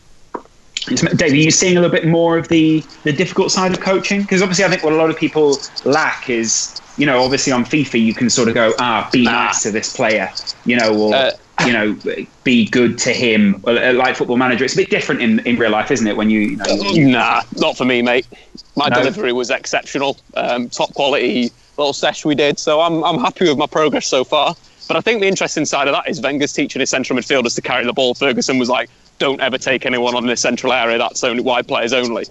[0.85, 4.21] Dave, are you seeing a little bit more of the the difficult side of coaching?
[4.21, 7.63] Because obviously, I think what a lot of people lack is, you know, obviously on
[7.63, 10.29] FIFA you can sort of go, ah, be nice to this player,
[10.65, 11.31] you know, or uh,
[11.65, 11.97] you know,
[12.43, 13.63] be good to him.
[13.65, 16.17] Uh, like Football Manager, it's a bit different in, in real life, isn't it?
[16.17, 16.57] When you, you
[17.05, 18.27] know, nah, not for me, mate.
[18.75, 18.97] My no.
[18.97, 22.59] delivery was exceptional, um, top quality little sesh we did.
[22.59, 24.55] So I'm I'm happy with my progress so far.
[24.87, 27.61] But I think the interesting side of that is Wenger's teaching his central midfielders to
[27.61, 28.13] carry the ball.
[28.13, 30.97] Ferguson was like, don't ever take anyone on the central area.
[30.97, 32.25] That's only wide players only.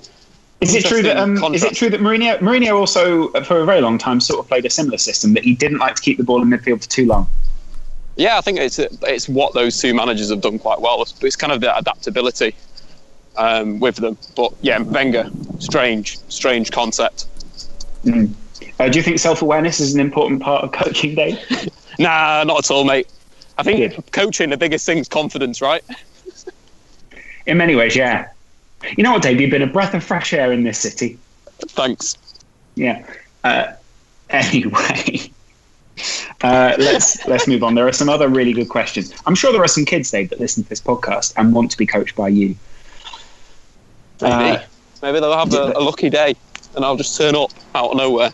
[0.61, 3.81] Is it true that um, is it true that Mourinho Mourinho also for a very
[3.81, 6.25] long time sort of played a similar system that he didn't like to keep the
[6.25, 7.29] ball in midfield for too long?
[8.17, 11.03] Yeah, I think it's it's what those two managers have done quite well.
[11.03, 12.55] It's, it's kind of the adaptability
[13.37, 14.17] um, with them.
[14.37, 17.27] But yeah, Wenger, strange, strange concept.
[18.05, 18.33] Mm.
[18.79, 21.39] Uh, do you think self awareness is an important part of coaching, Dave?
[21.99, 23.09] nah, not at all, mate.
[23.59, 24.13] I think Good.
[24.13, 25.85] coaching the biggest thing is confidence, right?
[27.47, 28.31] In many ways, yeah.
[28.97, 29.41] You know what, Dave?
[29.41, 31.19] You've been a breath of fresh air in this city.
[31.69, 32.17] Thanks.
[32.75, 33.07] Yeah.
[33.45, 33.73] Uh,
[34.31, 35.31] anyway,
[36.43, 37.75] uh, let's let's move on.
[37.75, 39.13] There are some other really good questions.
[39.27, 41.79] I'm sure there are some kids, Dave, that listen to this podcast and want to
[41.79, 42.57] be coached by you.
[44.23, 44.57] Maybe.
[44.57, 44.63] Uh,
[45.03, 46.37] Maybe they'll have a, a, lucky day,
[46.77, 48.31] and I'll just turn up out of nowhere.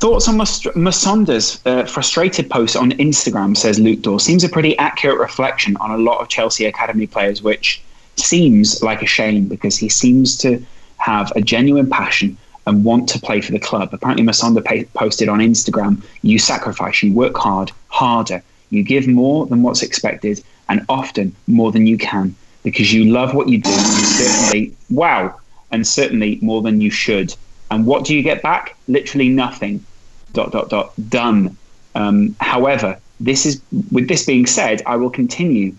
[0.00, 5.18] Thoughts on Musonda's uh, frustrated post on Instagram, says Luke Dawes, seems a pretty accurate
[5.18, 7.80] reflection on a lot of Chelsea Academy players, which
[8.16, 10.60] seems like a shame because he seems to
[10.96, 12.36] have a genuine passion
[12.66, 13.90] and want to play for the club.
[13.92, 19.62] Apparently, Musonda posted on Instagram, you sacrifice, you work hard, harder, you give more than
[19.62, 22.34] what's expected, and often more than you can
[22.66, 25.32] because you love what you do, certainly, wow,
[25.70, 27.32] and certainly more than you should.
[27.70, 28.76] And what do you get back?
[28.88, 29.86] Literally nothing.
[30.32, 30.92] Dot dot dot.
[31.08, 31.56] Done.
[31.94, 33.62] Um, however, this is
[33.92, 35.76] with this being said, I will continue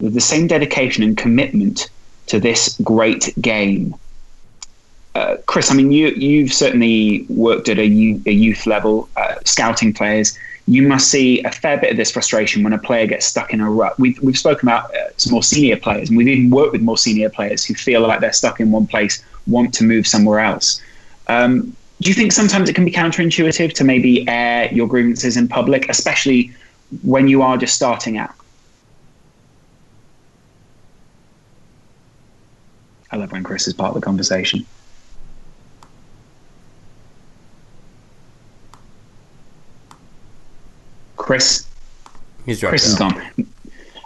[0.00, 1.90] with the same dedication and commitment
[2.28, 3.94] to this great game.
[5.14, 9.34] Uh, Kris, I mean, you you've certainly worked at a, youth, a youth level, uh,
[9.44, 10.38] scouting players.
[10.70, 13.60] You must see a fair bit of this frustration when a player gets stuck in
[13.60, 13.98] a rut.
[13.98, 16.96] We've we've spoken about uh, some more senior players, and we've even worked with more
[16.96, 20.80] senior players who feel like they're stuck in one place, want to move somewhere else.
[21.26, 25.48] Um, do you think sometimes it can be counterintuitive to maybe air your grievances in
[25.48, 26.52] public, especially
[27.02, 28.34] when you are just starting out?
[33.10, 34.64] I love when Kris is part of the conversation.
[41.30, 41.64] Kris?
[42.44, 43.22] He's Kris is gone.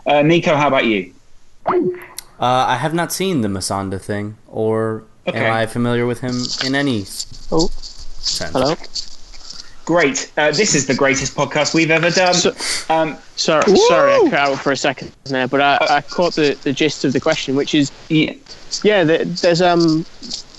[0.06, 1.14] Uh, Nico, how about you?
[1.66, 1.80] Uh,
[2.38, 5.38] I have not seen the Musonda thing or Okay.
[5.38, 7.06] Am I familiar with him in any
[7.50, 7.68] oh.
[7.68, 8.52] sense?
[8.52, 8.74] Hello.
[9.86, 10.30] Great.
[10.36, 12.34] Uh, this is the greatest podcast we've ever done.
[12.34, 12.50] So,
[12.90, 13.76] um, sorry, woo!
[13.88, 17.06] sorry, I cut out for a second there, but I, I caught the, the gist
[17.06, 18.34] of the question, which is, yeah,
[18.82, 20.04] yeah there's um,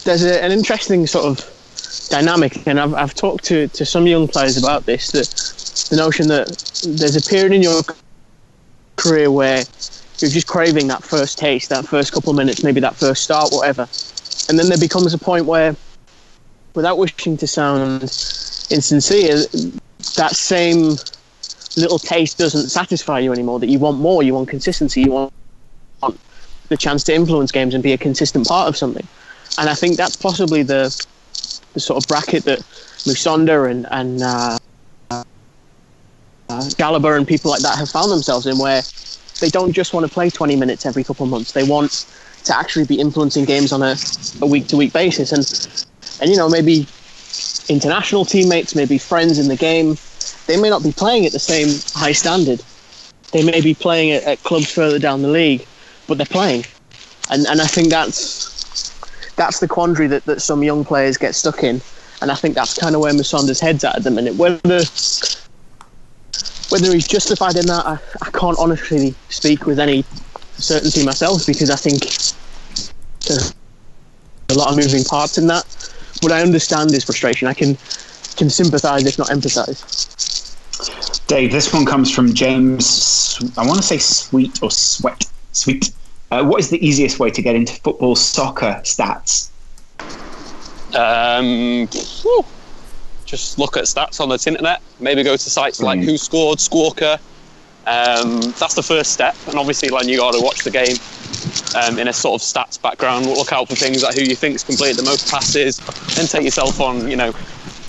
[0.04, 4.28] there's a, an interesting sort of dynamic, and I've, I've talked to, to some young
[4.28, 5.12] players about this.
[5.12, 5.28] That
[5.90, 6.48] the notion that
[6.84, 7.82] there's a period in your
[8.98, 9.64] career where
[10.20, 13.52] you're just craving that first taste, that first couple of minutes, maybe that first start,
[13.52, 13.88] whatever
[14.50, 15.76] and then there becomes a point where,
[16.76, 18.04] without wishing to sound
[18.70, 19.38] insincere,
[20.16, 20.96] that same
[21.78, 23.60] little taste doesn't satisfy you anymore.
[23.60, 25.32] That you want more, you want consistency, you want
[26.70, 29.08] the chance to influence games and be a consistent part of something.
[29.58, 30.96] And I think that's possibly the
[31.74, 32.60] the sort of bracket that
[33.06, 34.58] Musonda and and uh,
[36.50, 38.82] Chalobah and people like that have found themselves in, where
[39.40, 41.52] they don't just want to play 20 minutes every couple of months.
[41.52, 42.06] They want
[42.46, 43.96] to actually be influencing games on a,
[44.42, 45.32] a week to week basis.
[45.32, 45.86] And
[46.22, 46.88] and you know maybe
[47.68, 49.98] international teammates, maybe friends in the game,
[50.48, 52.62] they may not be playing at the same high standard.
[53.32, 55.66] They may be playing at, at clubs further down the league,
[56.08, 56.66] but they're playing.
[57.30, 58.54] And and I think that's
[59.36, 61.82] that's the quandary that, that some young players get stuck in.
[62.22, 64.36] And I think that's kind of where Musonda's head's at at the minute.
[64.36, 64.84] Whether
[66.70, 70.04] whether he's justified in that, I, I can't honestly speak with any
[70.58, 72.02] certainty myself because I think
[73.28, 73.54] there's
[74.50, 75.66] a lot of moving parts in that.
[76.22, 77.48] But I understand his frustration.
[77.48, 77.78] I can
[78.36, 81.26] can sympathise if not empathise.
[81.28, 83.40] Dave, this one comes from James.
[83.58, 85.26] I want to say Sweet or Sweat.
[85.54, 85.92] Sweet.
[86.32, 89.50] Uh, what is the easiest way to get into football soccer stats?
[90.96, 91.88] Um,
[93.26, 94.82] just look at stats on the internet.
[95.00, 97.20] Maybe go to sites like WhoScored, Squawka,
[97.88, 100.96] um, that's the first step, and obviously, like you got to watch the game.
[101.76, 103.26] um, in a sort of stats background.
[103.26, 105.80] Look out for things like who you think's completed the most passes,
[106.18, 107.34] and take yourself on, you know,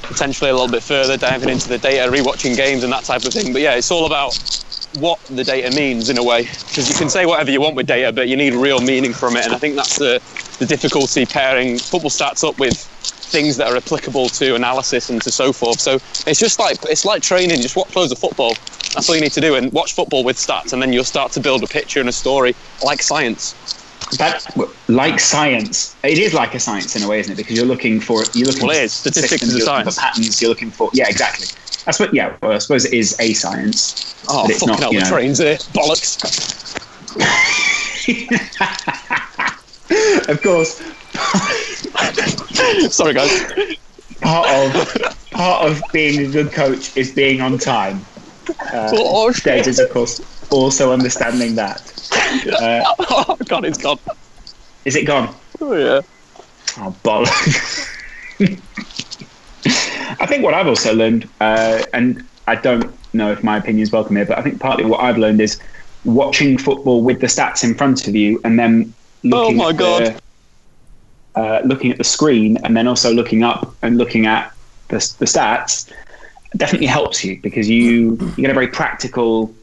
[0.03, 3.33] potentially a little bit further, diving into the data, rewatching games and that type of
[3.33, 3.53] thing.
[3.53, 4.35] But yeah, it's all about
[4.95, 7.87] what the data means in a way, because you can say whatever you want with
[7.87, 9.45] data, but you need real meaning from it.
[9.45, 10.21] And I think that's the,
[10.59, 12.77] the difficulty pairing football stats up with
[13.27, 15.81] things that are applicable to analysis and to so forth.
[15.81, 17.61] So it's just like it's like training.
[17.61, 18.55] Just watch loads of football.
[18.95, 21.33] That's all you need to do, and watch football with stats, and then you'll start
[21.33, 23.86] to build a picture and a story like science.
[24.19, 24.47] That
[24.89, 27.37] like science, it is like a science in a way, isn't it?
[27.37, 30.01] Because you're looking for you're looking well, for statistics systems, is a you're looking for
[30.01, 30.41] patterns.
[30.41, 31.47] You're looking for yeah, exactly.
[31.85, 32.37] That's what yeah.
[32.41, 34.15] Well, I suppose it is a science.
[34.29, 35.57] Oh, it's fucking not, hell, you the trains here.
[35.75, 36.23] Bollocks.
[40.29, 40.81] of course,
[42.95, 43.53] Sorry, guys.
[44.21, 48.01] part of part of being a good coach is being on time.
[48.73, 50.21] Uh, Oh, Dave is of course
[50.51, 51.81] also understanding that.
[52.61, 53.99] Uh, Oh, God, it's gone.
[54.85, 55.35] is it gone?
[55.61, 56.01] Oh, yeah.
[56.79, 57.93] Oh, bollocks.
[60.21, 63.93] I think what I've also learned, uh, and I don't know if my opinion is
[63.93, 65.59] welcome here, but I think partly what I've learned is
[66.05, 68.95] watching football with the stats in front of you and then
[69.25, 70.17] looking Oh, my God.
[71.35, 74.53] The, uh, looking at the screen and then also looking up and looking at
[74.89, 75.91] the, the stats
[76.57, 79.55] definitely helps you because you, you get a very practical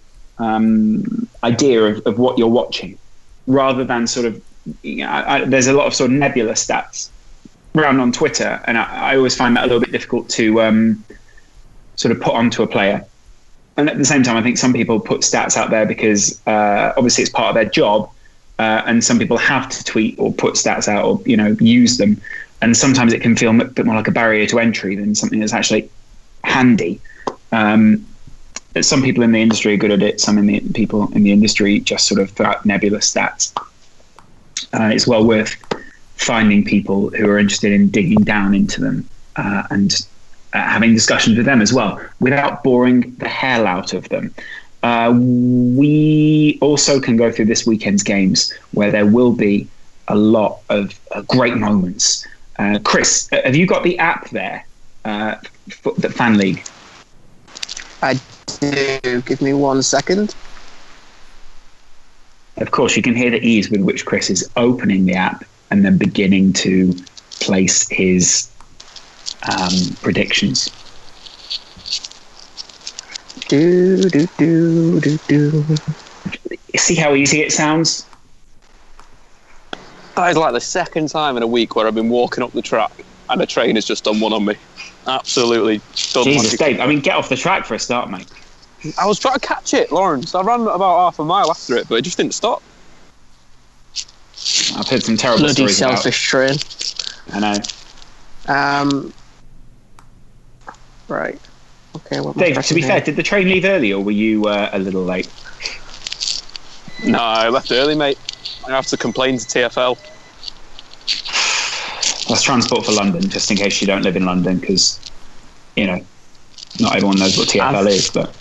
[0.43, 2.97] um, idea of, of what you're watching
[3.47, 4.41] rather than sort of
[4.81, 7.09] you know, I, there's a lot of sort of nebulous stats
[7.75, 11.03] around on Twitter, and I, I always find that a little bit difficult to um,
[11.95, 13.05] sort of put onto a player.
[13.75, 16.93] And at the same time, I think some people put stats out there because uh,
[16.95, 18.09] obviously it's part of their job,
[18.59, 21.97] uh, and some people have to tweet or put stats out or you know use
[21.97, 22.21] them,
[22.61, 25.39] and sometimes it can feel a bit more like a barrier to entry than something
[25.39, 25.89] that's actually
[26.43, 27.01] handy.
[27.51, 28.05] Um,
[28.81, 30.19] some people in the industry are good at it.
[30.19, 33.53] Some in the people in the industry just sort of throw out nebulous stats.
[34.73, 35.55] Uh, it's well worth
[36.15, 40.07] finding people who are interested in digging down into them uh, and
[40.53, 44.33] uh, having discussions with them as well without boring the hell out of them.
[44.81, 49.67] Uh, we also can go through this weekend's games where there will be
[50.09, 52.27] a lot of uh, great moments.
[52.57, 54.65] Uh, Kris, have you got the app there
[55.03, 56.69] for the FanLeague?
[58.01, 59.21] I do.
[59.21, 60.35] Give me one second.
[62.57, 65.83] Of course, you can hear the ease with which Kris is opening the app and
[65.83, 66.93] then beginning to
[67.39, 68.49] place his
[69.49, 70.69] um, predictions.
[73.47, 75.65] Do do do do do.
[76.75, 78.07] See how easy it sounds?
[80.15, 82.61] That is like the second time in a week where I've been walking up the
[82.61, 82.91] track
[83.29, 84.55] and a train has just done one on me.
[85.05, 85.77] Absolutely
[86.13, 86.59] done Jesus, magic.
[86.59, 86.79] Dave.
[86.79, 88.27] I mean, get off the track for a start, mate.
[88.99, 90.35] I was trying to catch it, Laurence.
[90.35, 92.61] I ran about half a mile after it, but it just didn't stop.
[94.75, 95.95] I've heard some terrible Bloody stories about.
[95.99, 96.57] selfish train.
[97.31, 98.53] I know.
[98.53, 99.13] Um.
[101.07, 101.39] Right.
[101.95, 102.19] Okay.
[102.19, 102.89] What am Dave, to be here?
[102.89, 105.29] fair, did the train leave early or were you uh, a little late?
[107.05, 108.17] No, I left early, mate.
[108.67, 109.97] I have to complain to TFL.
[112.33, 114.99] That's transport for London, just in case you don't live in London, because,
[115.75, 116.03] you know,
[116.79, 118.35] not everyone knows what TFL I've- is, but.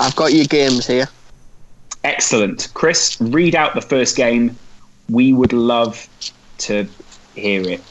[0.00, 1.08] I've got your games here.
[2.04, 2.68] Excellent.
[2.72, 4.56] Kris, read out the first game.
[5.10, 6.08] We would love
[6.58, 6.88] to
[7.34, 7.82] hear it.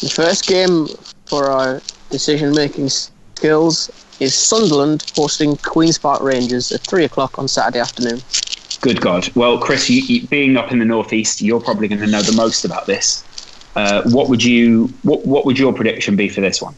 [0.00, 0.88] The first game
[1.26, 3.88] for our decision-making skills
[4.18, 8.20] is Sunderland hosting Queens Park Rangers at three o'clock on Saturday afternoon.
[8.80, 9.28] Good God.
[9.36, 12.32] Well, Kris, you, you, being up in the northeast, you're probably going to know the
[12.36, 13.24] most about this.
[13.78, 14.86] Uh, what would you?
[15.02, 16.74] What, what would your prediction be for this one?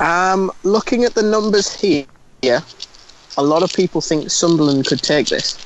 [0.00, 2.06] Um, looking at the numbers here,
[2.42, 5.56] a lot of people think Sunderland could take this.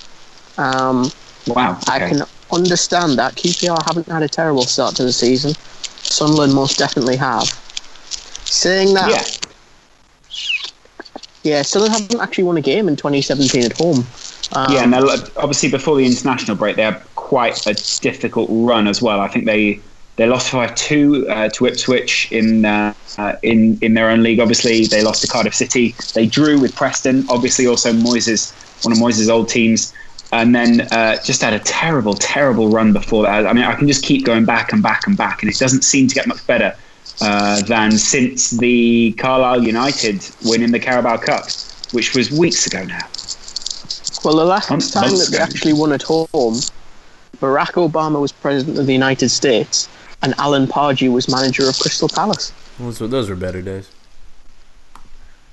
[0.59, 1.11] Um,
[1.47, 1.79] Wow.
[1.89, 2.23] I can
[2.53, 3.35] understand that.
[3.35, 5.55] QPR haven't had a terrible start to the season.
[6.03, 7.45] Sunderland most definitely have.
[8.45, 9.25] Saying that, Yeah.
[11.43, 14.05] yeah, Sunderland haven't actually won a game in 2017 at home.
[14.53, 14.95] Um, Yeah, and
[15.37, 19.21] obviously before the international break, they had quite a difficult run as well.
[19.21, 19.81] I think they
[20.17, 24.41] they lost five two uh, to Ipswich in uh, uh, in in their own league.
[24.41, 25.95] Obviously, they lost to Cardiff City.
[26.15, 27.25] They drew with Preston.
[27.29, 29.95] Obviously, also Moyes, one of Moyes' old teams,
[30.33, 33.47] and then uh, just had a terrible, terrible run before that.
[33.47, 35.85] I mean, I can just keep going back and back and back, and it doesn't
[35.85, 36.77] seem to get much better
[37.21, 41.55] uh, than since the Carlisle United win in the Carabao Cup,
[41.93, 43.07] which was weeks ago now.
[44.25, 45.45] Well, the last Months- time months that they ago.
[45.45, 46.29] actually won at home,
[47.41, 49.89] Barack Obama was president of the United States,
[50.23, 52.53] and Alan Pardew was manager of Crystal Palace.
[52.79, 53.89] Those were, those were better days.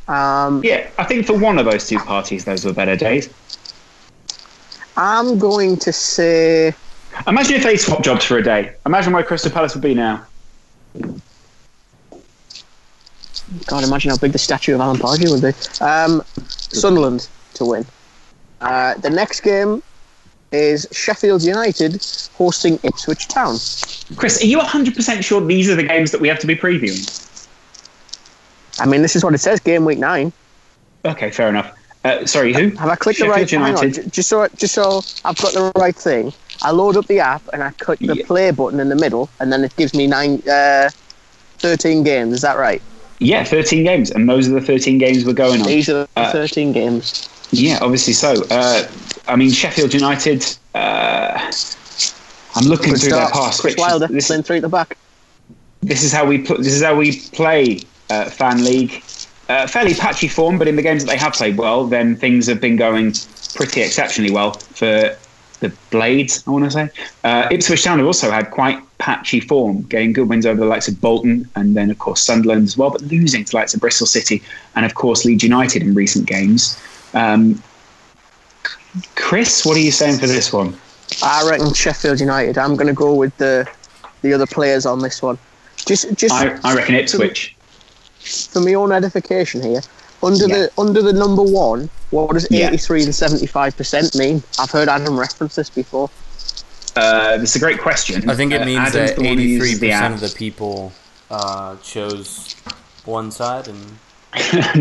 [0.07, 3.29] Um, Yeah, I think for one of those two parties, those were better days.
[4.97, 6.73] I'm going to say.
[7.27, 8.73] Imagine if they swapped jobs for a day.
[8.85, 10.25] Imagine where Crystal Palace would be now.
[13.67, 15.83] God, imagine how big the statue of Alan Pardew would be.
[15.83, 16.21] Um,
[16.57, 17.85] Sunderland to win.
[18.61, 19.83] Uh, the next game
[20.51, 22.03] is Sheffield United
[22.33, 23.57] hosting Ipswich Town.
[24.15, 27.03] Kris, are you 100% sure these are the games that we have to be previewing?
[28.79, 30.31] I mean, this is what it says, game week nine.
[31.05, 31.73] Okay, fair enough.
[32.05, 32.69] Uh, sorry, who?
[32.77, 33.75] Have I clicked Sheffield the right?
[33.75, 34.03] On, United.
[34.03, 36.31] j- just so just so I've got the right thing.
[36.61, 38.25] I load up the app and I click the Yeah.
[38.25, 40.89] play button in the middle, and then it gives me nine, uh,
[41.59, 42.33] 13 games.
[42.33, 42.81] Is that right?
[43.19, 45.67] Yeah, 13 games, and those are the 13 games we're going on.
[45.67, 47.27] These are the Uh, 13 games.
[47.51, 48.43] Yeah, obviously so.
[48.49, 48.87] Uh,
[49.27, 50.45] I mean, Sheffield United.
[50.73, 51.51] Uh,
[52.55, 53.75] I'm looking Good through their past Chris.
[53.77, 54.97] Wilder This, at the back.
[55.81, 57.79] this is how we pl- this is how we play
[58.09, 59.03] uh, FanLeague.
[59.49, 62.47] Uh, fairly patchy form, but in the games that they have played well, then things
[62.47, 63.13] have been going
[63.55, 65.15] pretty exceptionally well for
[65.59, 66.43] the Blades.
[66.45, 66.89] I want to say
[67.23, 70.87] uh, Ipswich Town have also had quite patchy form, getting good wins over the likes
[70.87, 73.79] of Bolton and then of course Sunderland as well, but losing to the likes of
[73.79, 74.43] Bristol City
[74.75, 76.77] and of course Leeds United in recent games.
[77.17, 77.61] Um,
[79.15, 80.75] Kris, what are you saying for this one?
[81.23, 82.57] I reckon Sheffield United.
[82.57, 83.67] I'm going to go with the
[84.21, 85.37] the other players on this one.
[85.85, 87.55] Just just I, I reckon Ipswich.
[88.51, 89.81] for my own edification here.
[90.23, 90.55] Under Yeah.
[90.57, 92.67] the under the number one, what does Yeah.
[92.67, 94.43] 83 and 75 percent mean?
[94.59, 96.09] I've heard Adam reference this before.
[96.95, 98.27] Uh, that's a great question.
[98.29, 100.29] I think it Uh, means Adam's that the one who uses 83 percent of the
[100.35, 100.91] people
[101.29, 102.55] uh, chose
[103.05, 103.97] one side, and and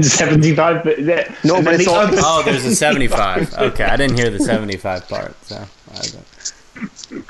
[0.02, 3.54] 75 but the, No, and but then it's the all- others- oh, there's a 75.
[3.54, 5.34] Okay, I didn't hear the 75 part.
[5.44, 5.56] So
[5.92, 6.06] I
[7.12, 7.24] don't-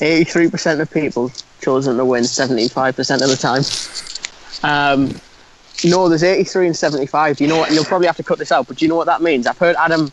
[0.00, 3.62] 83 percent of people chosen to win 75 percent of the time.
[4.62, 5.18] Um,
[5.84, 7.36] no, there's 83 and 75.
[7.38, 7.72] Do you know what?
[7.72, 9.46] You'll probably have to cut this out, but do you know what that means?
[9.46, 10.12] I've heard Adam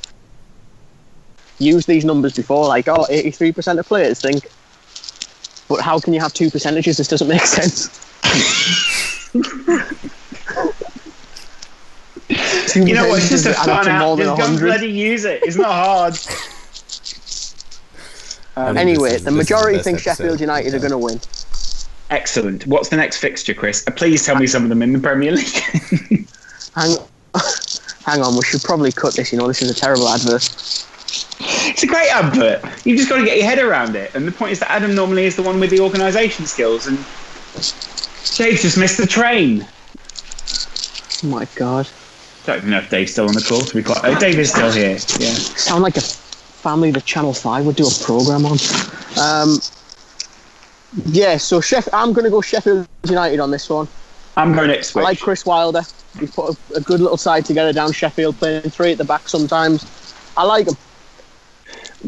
[1.60, 4.50] use these numbers before, like, oh, 83 percent of players think.
[5.70, 6.98] But how can you have two percentages?
[6.98, 7.90] This doesn't make sense.
[12.68, 13.20] Two you know what?
[13.20, 14.38] It's just a percentages add up fun to app.
[14.38, 15.42] Just go bloody use it.
[15.44, 16.14] It's not hard.
[18.56, 20.12] I think Anyway, is- the majority best think episode.
[20.24, 21.20] Sheffield United are going to win.
[22.10, 22.68] Excellent.
[22.68, 23.88] What's the next fixture, Kris?
[23.88, 25.48] Uh, Please tell me some of them in the Premier League.
[26.76, 26.98] Hang,
[28.06, 29.32] hang on, we should probably cut this.
[29.32, 30.44] You know, this is a terrible advert.
[31.40, 32.64] it's a great advert.
[32.86, 34.14] You've just got to get your head around it.
[34.16, 36.98] And the point is that Adam normally is the one with the organisation skills, and
[38.38, 39.68] Dave's just missed the train.
[41.24, 41.88] Oh my god,
[42.46, 43.62] Don't even know if Dave's still on the call.
[43.62, 44.92] To be quite, oh, Dave is still here.
[44.92, 44.98] Yeah.
[45.34, 48.58] sound like a family that Channel Five would do a program on.
[49.20, 49.60] Um,
[51.06, 53.88] yeah, so Sheff- I'm going to go Sheffield United on this one.
[54.36, 55.02] I'm going I Ipswich.
[55.02, 55.82] I like Chris Wilder.
[56.20, 59.28] He's put a, a good little side together down Sheffield, playing three at the back
[59.30, 60.14] sometimes.
[60.36, 60.76] I like him.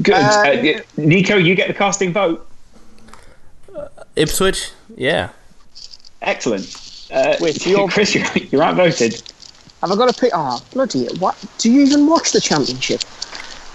[0.01, 0.15] Good.
[0.15, 2.47] Uh, Uh, Nico, you get the casting vote.
[4.15, 5.29] Ipswich, yeah.
[6.21, 7.07] Excellent.
[7.11, 9.21] Uh, Wait, so you're- Kris, you're, you're outvoted.
[9.85, 10.31] Have I got to pick?
[10.33, 11.05] Oh, bloody!
[11.19, 11.37] What?
[11.59, 13.01] Do you even watch the Championship?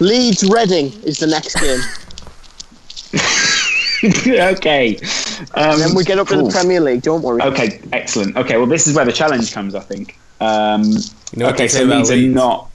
[0.01, 1.79] Leeds Reading is the next game.
[4.57, 4.97] okay.
[5.55, 6.47] Um, then we get up to cool.
[6.47, 7.01] the Premier League.
[7.03, 7.41] Don't worry.
[7.41, 8.35] Okay, excellent.
[8.35, 10.19] Okay, well, this is where the challenge comes, I think.
[10.41, 12.69] Um, You know okay, so about Leeds are not.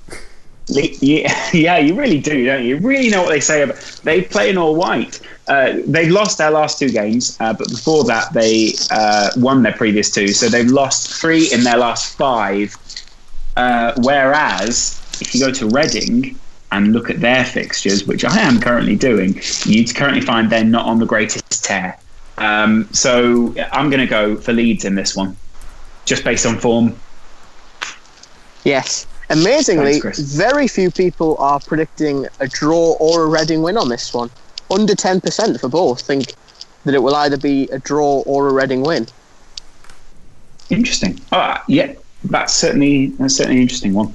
[0.71, 2.77] Le- Yeah, yeah, you really do, don't you?
[2.77, 3.77] You really know what they say about.
[4.03, 5.21] They play in all white.
[5.47, 9.75] Uh, they've lost their last two games, uh, but before that, they uh, won their
[9.75, 10.29] previous two.
[10.29, 12.75] So they've lost three in their last five.
[13.57, 16.39] Uh, whereas, if you go to Reading
[16.73, 20.87] and look at their fixtures, which I am currently doing, you'd currently find they're not
[20.87, 21.99] on the greatest tear.
[22.39, 25.37] Um, so I'm going to go for Leeds in this one,
[26.05, 26.95] just based on form.
[28.65, 29.07] Yes.
[29.31, 34.13] Amazingly, Thanks, very few people are predicting a draw or a Reading win on this
[34.15, 34.31] one.
[34.71, 36.35] Under 10% for both think
[36.85, 39.07] that it will either be a draw or a Reading win.
[40.71, 41.21] Interesting.
[41.33, 41.95] Oh, yeah,
[42.25, 44.15] that's certainly that's certainly an interesting one.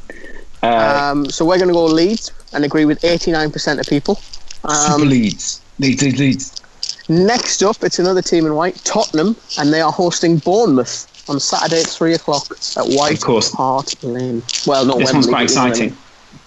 [0.63, 4.19] Uh, Um, so we're going to go Leeds and agree with 89% of people.
[4.63, 6.61] Um, Leeds, Leeds, Leeds, Leeds.
[7.09, 11.81] next up, it's another team in white, Tottenham, and they are hosting Bournemouth on Saturday
[11.81, 12.45] at 3 o'clock
[12.77, 13.51] at White Of course.
[13.53, 14.43] Hart Lane.
[14.67, 15.33] Well, not This Wembley.
[15.33, 15.97] one's quite but you know what I exciting.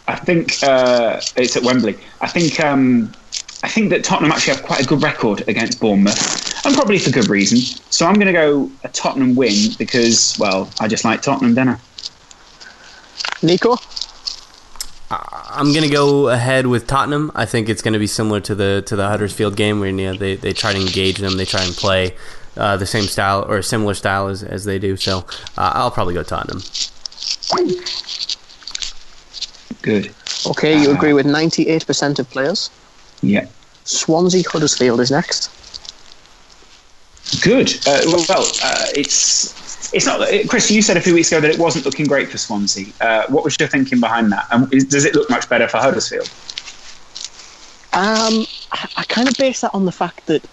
[0.07, 1.97] I think uh, it's at Wembley.
[2.21, 3.11] I think um,
[3.65, 7.11] I think that Tottenham actually have quite a good record against Bournemouth, and probably for
[7.11, 7.59] good reason.
[7.91, 11.69] So I'm going to go a Tottenham win because, well, I just like Tottenham, don't
[11.69, 11.79] I?
[13.43, 13.77] Nico?
[15.11, 17.31] I'm gonna go ahead with Tottenham.
[17.35, 20.15] I think it's gonna be similar to the to the Huddersfield game where you know,
[20.15, 22.17] they they try to engage them, they try and play
[22.57, 24.97] uh, the same style or a similar style as, as they do.
[24.97, 25.19] So
[25.57, 26.63] uh, I'll probably go Tottenham.
[29.83, 30.13] Good.
[30.47, 32.71] Okay, you Uh, agree with 98% of players.
[33.23, 33.47] Yeah.
[33.85, 35.51] Swansea Huddersfield is next.
[37.43, 37.75] Good.
[37.87, 40.21] Uh, well, uh, it's it's not.
[40.21, 42.87] uh, Kris, you said a few weeks ago that it wasn't looking great for Swansea.
[43.01, 44.47] Uh, what was your thinking behind that?
[44.51, 46.29] And does it look much better for Huddersfield?
[47.93, 50.45] Um, I, I kind of base that on the fact that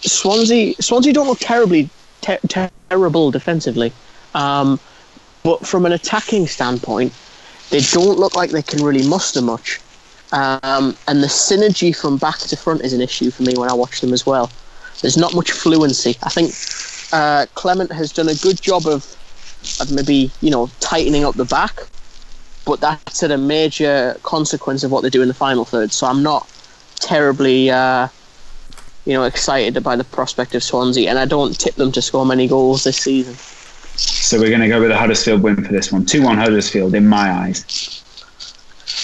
[0.00, 1.88] Swansea Swansea don't look terribly
[2.20, 2.38] ter-
[2.90, 3.92] terrible defensively,
[4.34, 4.78] um,
[5.42, 7.12] but from an attacking standpoint,
[7.70, 9.80] they don't look like they can really muster much.
[10.32, 13.74] Um, and the synergy from back to front is an issue for me when I
[13.74, 14.50] watch them as well.
[15.02, 16.16] There's not much fluency.
[16.22, 16.52] I think
[17.12, 19.04] uh, Clement has done a good job of,
[19.80, 21.86] of maybe you know tightening up the back,
[22.64, 25.92] but that's at a major consequence of what they do in the final third.
[25.92, 26.48] So I'm not
[27.00, 28.08] terribly, uh,
[29.04, 32.26] you know, excited by the prospect of Swansea, and I don't tip them to score
[32.26, 33.34] many goals this season.
[33.96, 36.04] So we're going to go with a Huddersfield win for this one.
[36.04, 38.02] Two one Huddersfield in my eyes.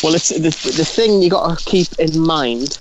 [0.02, 2.78] Well, it's the, the thing you got to keep in mind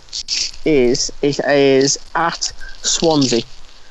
[0.66, 2.52] is it is at
[2.84, 3.42] Swansea,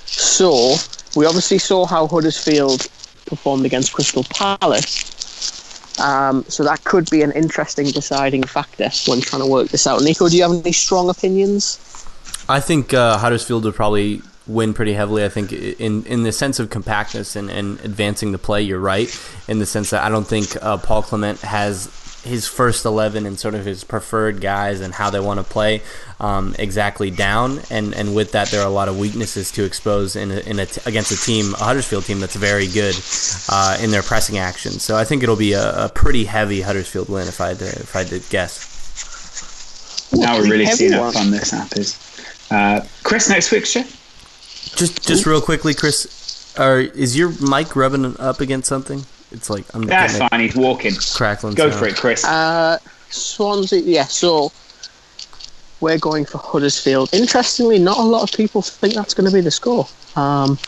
[0.07, 0.74] so
[1.16, 2.88] we obviously saw how Huddersfield
[3.26, 5.18] performed against Crystal Palace.
[6.01, 10.03] Um, so that could be an interesting deciding factor when trying to work this out.
[10.03, 11.78] Nico, do you have any strong opinions?
[12.49, 15.24] I think uh, Huddersfield would probably win pretty heavily.
[15.24, 19.09] I think in in the sense of compactness and, and advancing the play, you're right.
[19.47, 21.86] In the sense that I don't think uh, Paul Clement has
[22.22, 25.82] his first 11 and sort of his preferred guys and how they want to play
[26.18, 27.60] um, exactly down.
[27.70, 30.58] And, and with that, there are a lot of weaknesses to expose in, a, in
[30.58, 32.94] a t- against a team, a Huddersfield team that's very good
[33.48, 34.72] uh, in their pressing action.
[34.72, 37.66] So I think it'll be a, a pretty heavy Huddersfield win if I had to,
[37.66, 40.10] if I had to guess.
[40.12, 41.96] now we're really seeing how fun this app is.
[42.50, 43.84] Uh, Kris, next fixture.
[44.76, 49.04] Just just real quickly, Kris, are, is your mic rubbing up against something?
[49.33, 50.41] It's like I'm That's fine.
[50.41, 50.95] He's walking.
[51.14, 51.55] crackling.
[51.55, 51.81] Go sound.
[51.81, 52.24] for it, Kris.
[52.24, 52.78] Uh,
[53.11, 54.05] Swansea, yeah.
[54.05, 54.53] So
[55.81, 57.11] we're going for Huddersfield.
[57.12, 59.87] Interestingly, not a lot of people think that's going to be the score.
[60.16, 60.59] Um,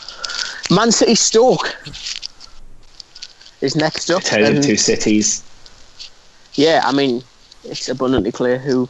[0.71, 1.75] Man City Stoke
[3.61, 4.23] is next up.
[4.23, 5.43] Tale of and- two cities.
[6.53, 7.23] yeah, I mean,
[7.63, 8.87] it's abundantly clear who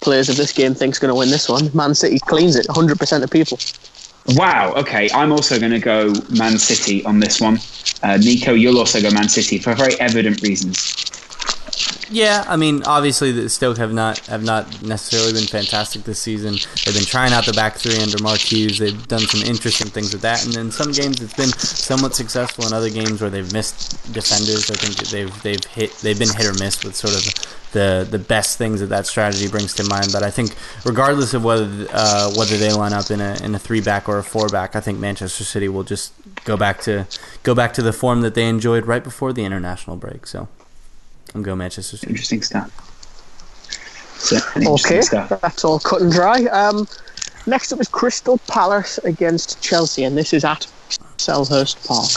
[0.00, 1.70] players of this game thinks going to win this one.
[1.74, 2.66] Man City cleans it.
[2.66, 3.58] 100% of people.
[4.30, 4.74] Wow.
[4.76, 7.62] Okay, I'm also going to go Man City on this one.
[8.02, 10.96] Uh, Nico, you'll also go Man City for very evident reasons.
[12.10, 16.54] Yeah, I mean, obviously the Stoke have not have not necessarily been fantastic this season.
[16.84, 18.78] They've been trying out the back three under Mark Hughes.
[18.78, 22.66] They've done some interesting things with that, and in some games it's been somewhat successful.
[22.66, 26.46] In other games where they've missed defenders, I think they've they've hit they've been hit
[26.46, 27.22] or miss with sort of
[27.72, 30.08] the the best things that that strategy brings to mind.
[30.12, 33.58] But I think regardless of whether uh, whether they line up in a in a
[33.60, 36.12] three back or a four back, I think Manchester City will just
[36.44, 37.06] go back to
[37.44, 40.26] go back to the form that they enjoyed right before the international break.
[40.26, 40.48] So.
[41.34, 42.10] I'm going Manchester City.
[42.10, 42.70] Interesting stuff.
[44.18, 45.40] So, interesting Okay, stuff.
[45.40, 46.44] that's all cut and dry.
[46.46, 46.86] Um,
[47.46, 50.66] next up is Crystal Palace against Chelsea, and this is at
[51.16, 52.10] Selhurst Park.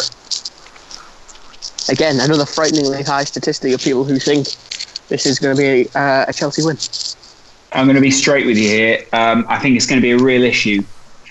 [1.90, 4.48] Again, another frighteningly high statistic of people who think
[5.10, 6.78] this is going to be uh, a Chelsea win.
[7.74, 9.06] I'm going to be straight with you here.
[9.14, 10.82] Um, I think it's going to be a real issue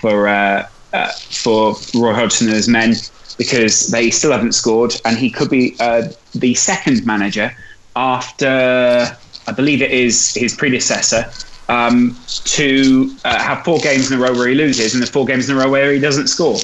[0.01, 2.95] for uh, uh, for Roy Hodgson and his men
[3.39, 7.55] because they still haven't scored, and he could be uh, the second manager
[7.97, 9.17] after
[9.47, 11.31] I believe it is his predecessor
[11.69, 15.25] um, to uh, have four games in a row where he loses, and the four
[15.25, 16.59] games in a row where he doesn't score.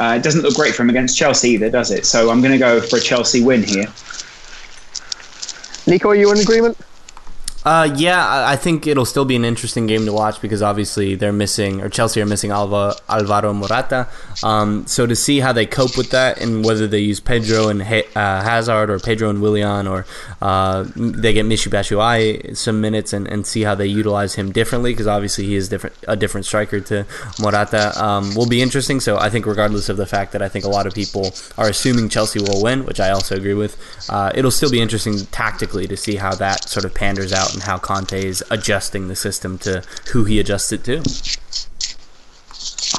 [0.00, 2.06] Uh, it doesn't look great for him against Chelsea either, does it?
[2.06, 3.86] So I'm going to go for a Chelsea win here.
[5.86, 6.78] Nico, are you in agreement?
[7.64, 11.32] Uh, yeah, I think it'll still be an interesting game to watch because obviously they're
[11.32, 14.08] missing, or Chelsea are missing Alva, Alvaro Morata.
[14.42, 17.82] Um, so to see how they cope with that and whether they use Pedro and
[17.82, 20.06] Ha- uh, Hazard or Pedro and Willian or
[20.40, 24.92] uh, they get Michy Batshuayi some minutes and, and see how they utilize him differently
[24.92, 27.06] because obviously he is different, a different striker to
[27.40, 28.98] Morata um, will be interesting.
[28.98, 31.68] So I think regardless of the fact that I think a lot of people are
[31.68, 33.78] assuming Chelsea will win, which I also agree with,
[34.10, 37.62] uh, it'll still be interesting tactically to see how that sort of panders out and
[37.62, 39.82] how Conte is adjusting the system to
[40.12, 40.98] who he adjusts it to.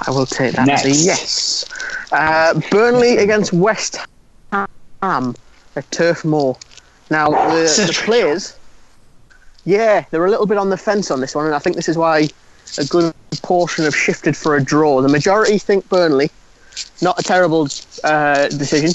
[0.08, 1.66] I will take that as a yes.
[2.12, 3.98] Uh, Burnley against West
[4.52, 5.36] Ham
[5.76, 6.58] at Turf Moor.
[7.10, 8.58] Now, the, the players,
[9.66, 11.90] yeah, they're a little bit on the fence on this one, and I think this
[11.90, 12.28] is why
[12.78, 15.02] a good portion have shifted for a draw.
[15.02, 16.30] The majority think Burnley.
[17.02, 17.68] Not a terrible
[18.04, 18.92] uh, decision.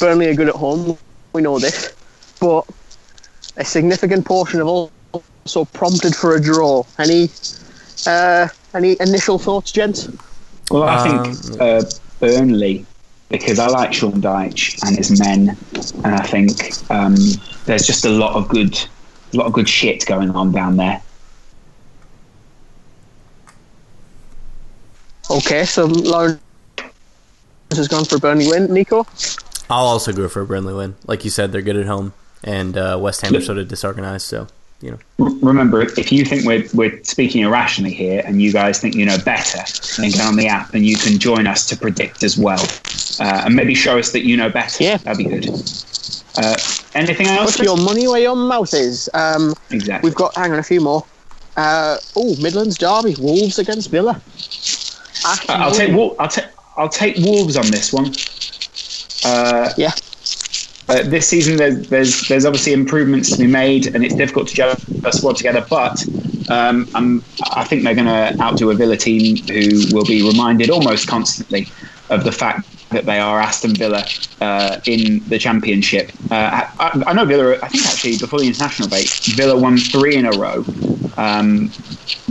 [0.00, 0.98] Burnley are good at home.
[1.32, 1.94] We know this.
[2.40, 2.66] But
[3.56, 6.84] a significant portion have also prompted for a draw.
[6.98, 7.30] Any
[8.06, 10.08] uh, any initial thoughts, gents?
[10.70, 11.82] Well, I Um, think uh,
[12.20, 12.84] Burnley
[13.28, 15.56] because I like Sean Dyche and his men,
[16.04, 16.50] and I think
[16.90, 17.16] um,
[17.64, 18.78] there's just a lot of good,
[19.32, 21.02] a lot of good shit going on down there.
[25.28, 26.40] Okay, so Laurence
[27.72, 28.72] has gone for a Burnley win.
[28.72, 29.06] Nico?
[29.68, 30.94] I'll also go for a Burnley win.
[31.06, 32.12] Like you said, they're good at home,
[32.44, 34.26] and uh, West Ham are sort of disorganized.
[34.26, 34.48] So
[34.80, 34.98] you know.
[35.18, 39.18] Remember, if you think we're we're speaking irrationally here, and you guys think you know
[39.24, 39.58] better,
[40.00, 42.62] then get on the app and you can join us to predict as well,
[43.20, 44.82] uh, and maybe show us that you know better.
[44.82, 45.48] Yeah, that'd be good.
[46.36, 46.56] Uh,
[46.94, 47.56] anything else?
[47.56, 49.08] Put your money where your mouth is.
[49.14, 50.08] Um, exactly.
[50.08, 51.04] We've got hang on a few more.
[51.56, 54.20] Uh, oh, Midlands Derby, Wolves against Villa.
[55.24, 58.12] Uh, I'll take I'll take I'll take Wolves on this one.
[59.24, 59.92] Uh, yeah.
[60.86, 64.76] This season, there's, there's there's obviously improvements to be made, and it's difficult to gel
[65.04, 65.66] a squad together.
[65.68, 66.04] But
[66.48, 70.70] um, I'm, I think they're going to outdo a Villa team who will be reminded
[70.70, 71.68] almost constantly
[72.08, 74.04] of the fact that they are Aston Villa
[74.40, 76.12] uh, in the Championship.
[76.30, 77.58] Uh, I, I, know Villa.
[77.62, 80.64] I think actually before the international break, Villa won three in a row,
[81.16, 81.70] um,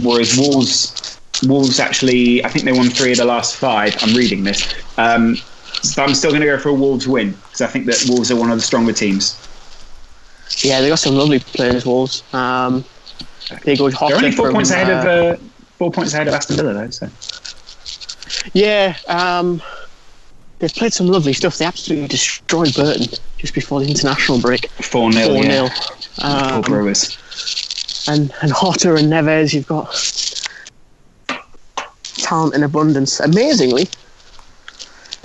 [0.02, 3.96] whereas Wolves Wolves actually I think they won three of the last five.
[4.02, 4.74] I'm reading this.
[4.98, 5.36] Um,
[5.94, 8.32] but I'm still going to go for a Wolves win because I think that Wolves
[8.32, 9.38] are one of the stronger teams.
[10.60, 12.24] Yeah, they got some lovely players, Wolves.
[12.34, 12.86] Um,
[13.64, 15.44] they go They're only four from, points ahead uh, of uh,
[15.78, 16.90] four points ahead of Aston Villa, though.
[16.90, 17.10] So.
[18.54, 19.62] Yeah, um,
[20.60, 21.58] they've played some lovely stuff.
[21.58, 23.08] They absolutely destroyed Burton
[23.38, 24.70] just before the international break.
[24.72, 25.70] Four 0 Four 0
[26.22, 27.18] um, Poor Brewers.
[28.08, 29.92] And and Jota and Neves, you've got
[32.18, 33.20] talent in abundance.
[33.20, 33.88] Amazingly,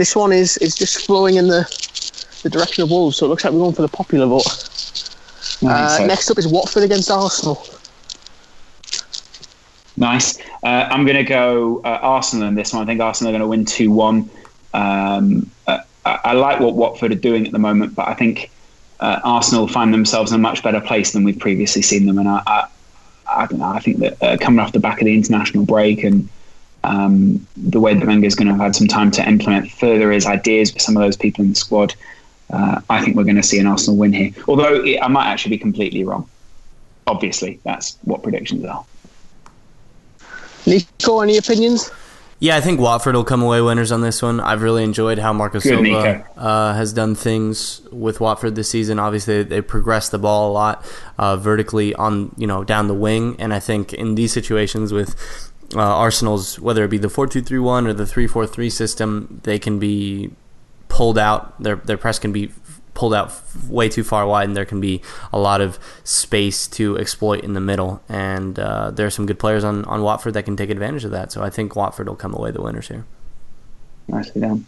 [0.01, 1.63] this one is is just flowing in the
[2.43, 4.47] the direction of Wolves, so it looks like we're going for the popular vote.
[5.63, 7.63] uh, next up is Watford against Arsenal.
[9.99, 10.39] Nice.
[10.63, 12.83] Uh, I'm going to go uh, Arsenal in this one.
[12.83, 14.31] I think Arsenal are going to win 2 1.
[14.73, 18.51] Um, uh, I, I, like what Watford are doing at the moment, but I think
[19.01, 22.19] uh, Arsenal find themselves in a much better place than we've previously seen them.
[22.19, 22.69] And I, I,
[23.29, 23.67] I don't know.
[23.67, 26.27] I think that uh, coming off the back of the international break and
[26.85, 30.11] um, the way that Wenger is going to have had some time to implement further
[30.11, 31.95] his ideas with some of those people in the squad,
[32.51, 34.33] uh, I think we're going to see an Arsenal win here.
[34.49, 36.29] Although it, I might actually be completely wrong.
[37.07, 38.85] Obviously, that's what predictions are.
[40.67, 41.91] Nico, any opinions?
[42.39, 44.41] Yeah, I think Watford will come away winners on this one.
[44.41, 48.99] I've really enjoyed how Marco Good, Silva uh, has done things with Watford this season.
[48.99, 50.85] Obviously, they progress the ball a lot
[51.19, 55.50] uh, vertically on you know down the wing, and I think in these situations with
[55.75, 58.71] uh, Arsenal's, whether it be the 4 2 3 1 or the 3 4 3
[58.71, 60.31] system, they can be
[60.89, 61.61] pulled out.
[61.63, 62.53] Their, their press can be
[62.95, 63.33] pulled out
[63.69, 65.01] way too far wide, and there can be
[65.33, 68.03] a lot of space to exploit in the middle.
[68.09, 71.11] And uh, there are some good players on, on Watford that can take advantage of
[71.13, 71.33] that.
[71.33, 73.07] So I think Watford will come away the winners here.
[74.09, 74.67] Nicely done.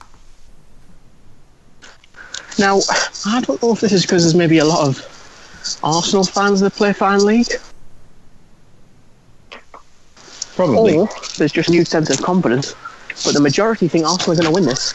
[2.59, 2.81] Now,
[3.27, 6.75] I don't know if this is because there's maybe a lot of Arsenal fans that
[6.75, 7.72] play FanLeague.
[10.57, 10.97] Probably.
[10.97, 12.75] Or there's just a new sense of confidence.
[13.25, 14.93] But the majority think Arsenal are going to win this.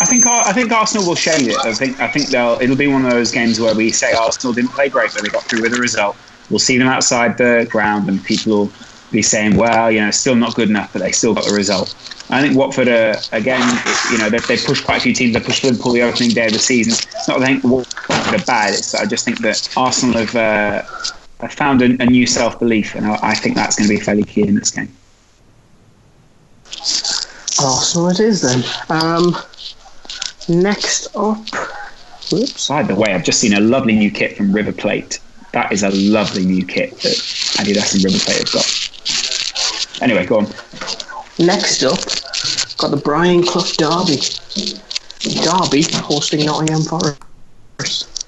[0.00, 1.56] I think I think Arsenal will shade it.
[1.58, 4.54] I think I think they'll it'll be one of those games where we say Arsenal
[4.54, 6.16] didn't play great, but they got through with a result.
[6.48, 8.72] We'll see them outside the ground, and people will
[9.12, 11.94] be saying, "Well, you know, still not good enough, but they still got the result."
[12.30, 13.60] I think Watford are again,
[14.10, 15.34] you know, they they pushed quite a few teams.
[15.34, 16.94] They pushed Liverpool the opening day of the season.
[16.94, 18.72] It's not that I think Watford are bad.
[18.72, 20.34] It's I just think that Arsenal have.
[20.34, 20.82] Uh,
[21.42, 24.00] I found a, a new self belief, and I, I, think that's going to be
[24.00, 24.92] fairly key in this game.
[27.62, 28.62] Arsenal, it is then.
[28.88, 29.36] Um,
[30.48, 31.44] next up,
[32.30, 32.68] whoops.
[32.68, 35.18] By the way, I've just seen a lovely new kit from River Plate.
[35.52, 37.16] That is a lovely new kit that
[37.58, 40.02] Adidas and River Plate have got.
[40.02, 40.46] Anyway, go on.
[41.38, 41.98] Next up,
[42.78, 44.20] got the Brian Clough Derby.
[45.42, 48.19] Derby hosting Nottingham Forest.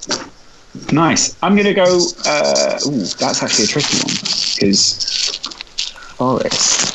[0.90, 1.36] Nice.
[1.42, 2.06] I'm going to go.
[2.24, 4.14] Uh, ooh, that's actually a tricky one
[4.54, 5.38] because
[6.16, 6.92] Forest.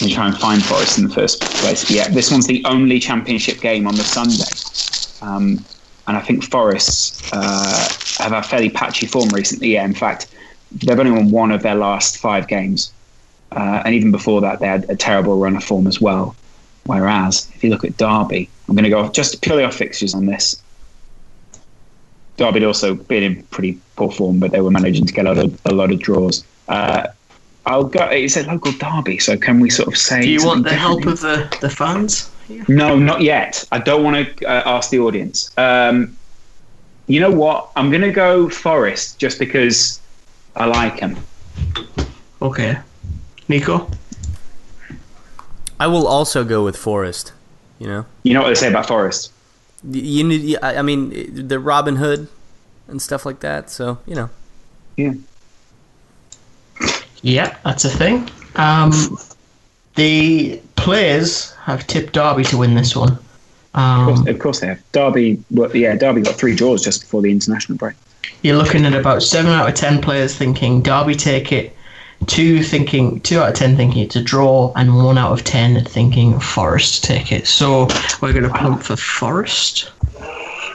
[0.00, 1.90] Let me try and find Forest in the first place.
[1.90, 4.44] Yeah, this one's the only championship game on the Sunday.
[5.22, 5.64] Um,
[6.06, 7.88] and I think Forest uh,
[8.18, 9.68] have a fairly patchy form recently.
[9.74, 10.28] Yeah, in fact,
[10.72, 12.92] they've only won one of their last five games.
[13.52, 16.36] Uh, and even before that, they had a terrible run of form as well.
[16.84, 20.26] Whereas, if you look at Derby, I'm going to go just purely off fixtures on
[20.26, 20.62] this.
[22.36, 25.32] Derby had also been in pretty poor form, but they were managing to get a
[25.32, 26.44] lot of, a lot of draws.
[26.68, 27.08] Uh,
[27.66, 28.04] I'll go.
[28.04, 30.22] It's a local derby, so can we sort of say?
[30.22, 32.30] Do you want the help of the, the fans?
[32.68, 33.66] No, not yet.
[33.72, 35.50] I don't want to uh, ask the audience.
[35.58, 36.16] Um,
[37.06, 37.70] you know what?
[37.76, 40.00] I'm going to go Forest just because
[40.56, 41.18] I like him.
[42.40, 42.78] Okay,
[43.48, 43.90] Nico.
[45.80, 47.32] I will also go with Forest.
[47.78, 48.06] You know.
[48.24, 49.32] You know what they say about Forest.
[49.88, 50.58] You need.
[50.62, 52.28] I I mean, the Robin Hood
[52.88, 53.70] and stuff like that.
[53.70, 54.30] So you know.
[54.96, 55.12] Yeah.
[57.22, 58.28] Yeah, that's a thing.
[58.56, 58.92] Um,
[59.96, 63.18] the players have tipped Derby to win this one.
[63.74, 64.82] Of course, Um, of course they have.
[64.92, 67.96] Derby, well, yeah, Derby got three draws just before the international break.
[68.42, 71.76] you're looking at about seven out of ten players thinking Derby take it,
[72.26, 75.84] two thinking two out of ten thinking it's a draw, and one out of ten
[75.84, 77.46] thinking Forest take it.
[77.46, 77.88] So
[78.20, 79.90] we're going to pump for Forest.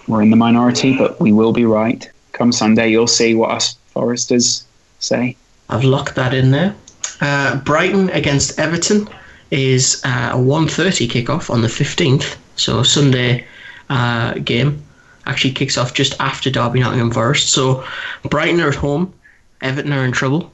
[0.07, 2.09] We're in the minority, but we will be right.
[2.33, 4.65] Come Sunday, you'll see what us Foresters
[4.99, 5.35] say.
[5.69, 6.75] I've locked that in there.
[7.21, 9.07] Uh, Brighton against Everton
[9.51, 12.37] is uh, a 1.30 kickoff on the 15th.
[12.55, 13.45] So Sunday
[13.89, 14.83] uh, game
[15.25, 17.49] actually kicks off just after Derby Nottingham Forest.
[17.49, 17.85] So
[18.23, 19.13] Brighton are at home.
[19.61, 20.51] Everton are in trouble.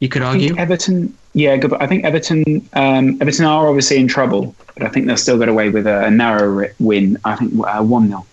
[0.00, 0.48] You could I argue.
[0.48, 4.84] think Everton, yeah, good, but I think Everton, um, Everton are obviously in trouble, but
[4.84, 7.18] I think they'll still get away with a, a narrow win.
[7.24, 8.26] I think uh, one 0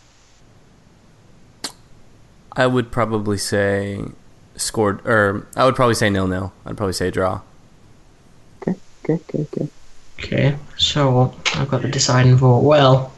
[2.54, 4.02] I would probably say
[4.56, 6.54] scored, or I would probably say nil nil.
[6.66, 7.42] I'd probably say draw.
[8.62, 9.68] Okay, okay, okay, okay.
[10.18, 12.60] Okay, so I've got the deciding vote.
[12.60, 13.12] Well,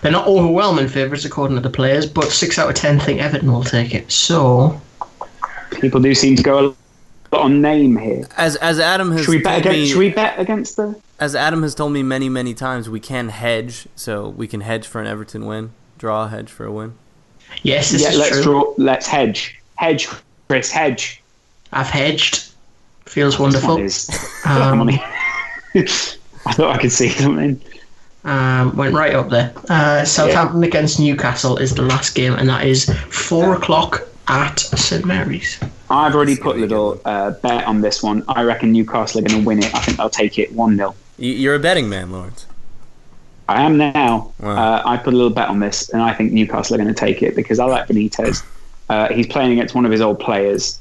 [0.00, 3.52] they're not overwhelming favourites according to the players, but six out of ten think Everton
[3.52, 4.10] will take it.
[4.10, 4.80] So
[5.80, 6.76] People do seem to go
[7.32, 8.26] a lot on name here.
[8.36, 9.78] As as Adam has Should we bet told against?
[9.78, 11.00] me, Should we bet against the?
[11.20, 13.86] as Adam has told me many many times, we can hedge.
[13.96, 16.94] So we can hedge for an Everton win, draw a hedge for a win.
[17.62, 18.42] yes, this yeah, is let's true.
[18.42, 18.74] draw.
[18.78, 19.60] Let's hedge.
[19.76, 20.08] Hedge,
[20.48, 20.70] Kris.
[20.70, 21.22] Hedge.
[21.72, 22.50] I've hedged.
[23.06, 23.78] Feels wonderful.
[23.78, 24.08] is-
[24.46, 25.02] Um, money.
[25.74, 27.60] I thought I could see something.
[28.24, 29.52] Um, went right up there.
[29.70, 35.04] Uh, Southampton against Newcastle is the last game, and that is four o'clock at St
[35.04, 35.58] Mary's.
[35.90, 38.22] I've already put a little uh, bet on this one.
[38.28, 39.74] I reckon Newcastle are going to win it.
[39.74, 40.94] I think they'll take it 1 0.
[41.18, 42.46] You- You're a betting man, Laurence.
[43.48, 44.32] I am now.
[44.40, 44.56] Wow.
[44.56, 46.98] Uh, I put a little bet on this, and I think Newcastle are going to
[46.98, 48.44] take it because I like Benitez.
[48.90, 50.78] Uh, he's playing against one of his old players,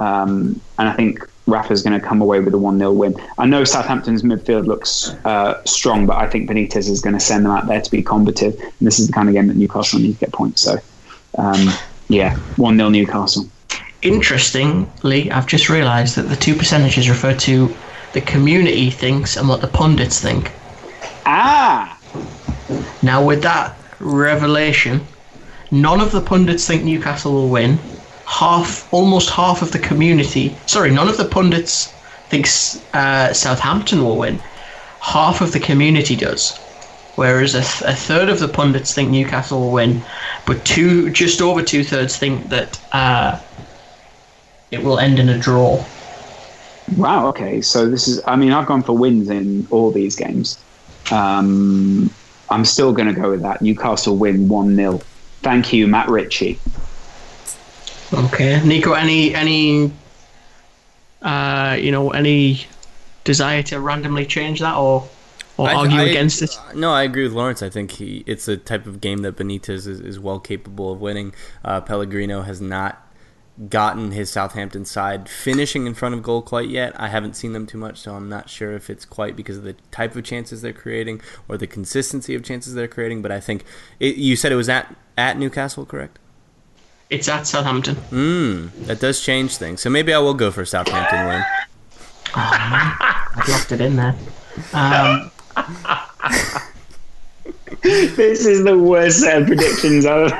[0.00, 3.16] um, and I think Rafa's going to come away with a 1 0 win.
[3.38, 7.46] I know Southampton's midfield looks uh, strong, but I think Benitez is going to send
[7.46, 8.54] them out there to be combative.
[8.60, 10.60] And this is the kind of game that Newcastle need to get points.
[10.60, 10.76] So,
[11.38, 11.68] um,
[12.10, 13.46] yeah, 1 0 Newcastle.
[14.02, 17.72] Interestingly, I've just realised that the two percentages refer to
[18.12, 20.50] the community thinks and what the pundits think.
[21.24, 21.96] Ah!
[23.02, 25.06] Now, with that revelation,
[25.70, 27.78] none of the pundits think Newcastle will win.
[28.26, 31.92] Half, almost half of the community, sorry, none of the pundits
[32.28, 34.40] thinks uh, Southampton will win.
[35.00, 36.58] Half of the community does.
[37.20, 40.00] Whereas a, th- a third of the pundits think Newcastle will win,
[40.46, 43.38] but two, just over two thirds think that uh,
[44.70, 45.84] it will end in a draw.
[46.96, 47.26] Wow.
[47.26, 47.60] Okay.
[47.60, 48.22] So this is.
[48.26, 50.64] I mean, I've gone for wins in all these games.
[51.12, 52.10] Um,
[52.48, 53.60] I'm still going to go with that.
[53.60, 55.02] Newcastle win one 0
[55.42, 56.58] Thank you, Matt Ritchie.
[58.14, 59.92] Okay, Nico, any any
[61.20, 62.62] uh, you know any
[63.24, 65.06] desire to randomly change that or
[65.60, 66.50] or I- argue I- against it?
[66.74, 67.62] No, I agree with Laurence.
[67.62, 71.00] I think he it's a type of game that Benitez is, is well capable of
[71.00, 71.32] winning.
[71.64, 73.06] Uh, Pellegrino has not
[73.68, 76.98] gotten his Southampton side finishing in front of goal quite yet.
[76.98, 79.64] I haven't seen them too much, so I'm not sure if it's quite because of
[79.64, 83.20] the type of chances they're creating or the consistency of chances they're creating.
[83.20, 83.64] But I think
[83.98, 86.18] it, you said it was at at Newcastle, correct?
[87.10, 87.96] It's at Southampton.
[87.96, 89.80] Mm, that does change things.
[89.82, 91.44] So maybe I will go for Southampton win.
[92.34, 94.14] I've locked it in there.
[94.72, 95.30] Um,
[97.82, 100.32] this is the worst set of predictions I've.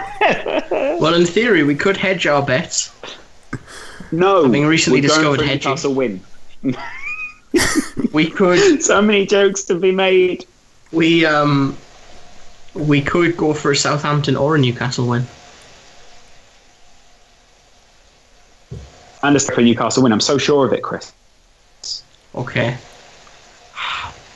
[0.70, 2.92] well, in theory, we could hedge our bets.
[4.12, 4.44] no.
[4.44, 5.70] Having recently discovered a hedging.
[5.70, 6.20] Newcastle win.
[8.12, 10.46] We could So many jokes to be made.
[10.92, 11.76] we um
[12.74, 15.26] we could go for a Southampton or a Newcastle win.
[19.22, 20.12] I understand for a Newcastle win.
[20.12, 21.12] I'm so sure of it, Kris.
[22.34, 22.76] Okay.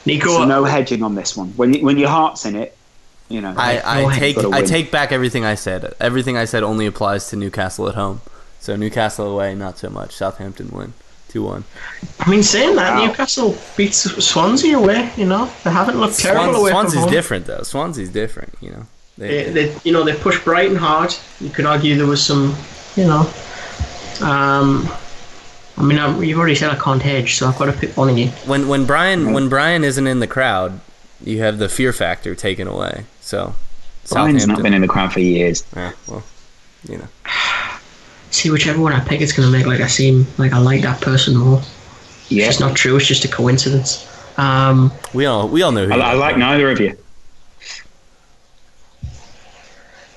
[0.07, 1.49] Nico, So no hedging on this one.
[1.57, 2.77] When when your heart's in it,
[3.29, 3.55] you know.
[3.57, 5.95] I, I take I take back everything I said.
[6.01, 8.21] Everything I said only applies to Newcastle at home.
[8.61, 10.15] So Newcastle away, not so much.
[10.15, 10.93] Southampton win,
[11.29, 11.65] two one.
[12.21, 13.07] I mean, saying that Wow.
[13.07, 15.11] Newcastle beats Swansea away.
[15.17, 17.11] You know, they haven't looked terrible Swans, away from Swansea's home.
[17.11, 17.63] different though.
[17.63, 18.55] Swansea's different.
[18.61, 18.87] You know.
[19.17, 21.15] They, they, you know, they pushed Brighton hard.
[21.41, 22.53] You could argue there was some,
[22.97, 23.31] you know.
[24.21, 24.89] Um,
[25.77, 28.09] I mean, I, you've already said I can't hedge, so I've got to pick one
[28.09, 28.29] of you.
[28.47, 30.81] when when Brian when Brian isn't in the crowd,
[31.23, 33.05] you have the fear factor taken away.
[33.21, 33.55] So
[34.11, 35.65] Brian's not been in the crowd for years.
[35.75, 36.23] Yeah, well,
[36.89, 37.09] you know.
[38.31, 40.83] See, whichever one I pick, it's going to make like I seem like I like
[40.83, 41.63] that person more.
[42.29, 42.49] Yeah.
[42.49, 42.97] It's not true.
[42.97, 44.11] It's just a coincidence.
[44.39, 45.87] Um, we all we all know.
[45.87, 46.97] Who I, I like neither of you.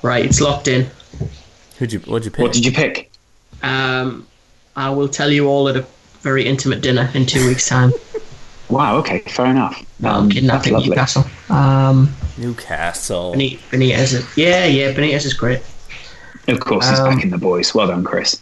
[0.04, 0.90] Right, it's locked in.
[1.80, 2.00] Who'd you?
[2.00, 2.40] What'd you pick?
[2.40, 3.12] What did you pick?
[3.64, 4.28] Um,
[4.78, 5.86] I will tell you all at a
[6.22, 7.92] very intimate dinner in two weeks' time.
[8.70, 8.98] Wow.
[8.98, 9.20] Okay.
[9.20, 9.82] Fair enough.
[10.04, 11.24] Um, kidnapping Newcastle.
[11.50, 13.32] Um, Newcastle.
[13.34, 14.14] Benitez.
[14.14, 14.92] Is, yeah, yeah.
[14.92, 15.62] Benitez is great.
[16.50, 17.74] Of course, he's Um, back in the boys.
[17.74, 18.42] Well done, Kris.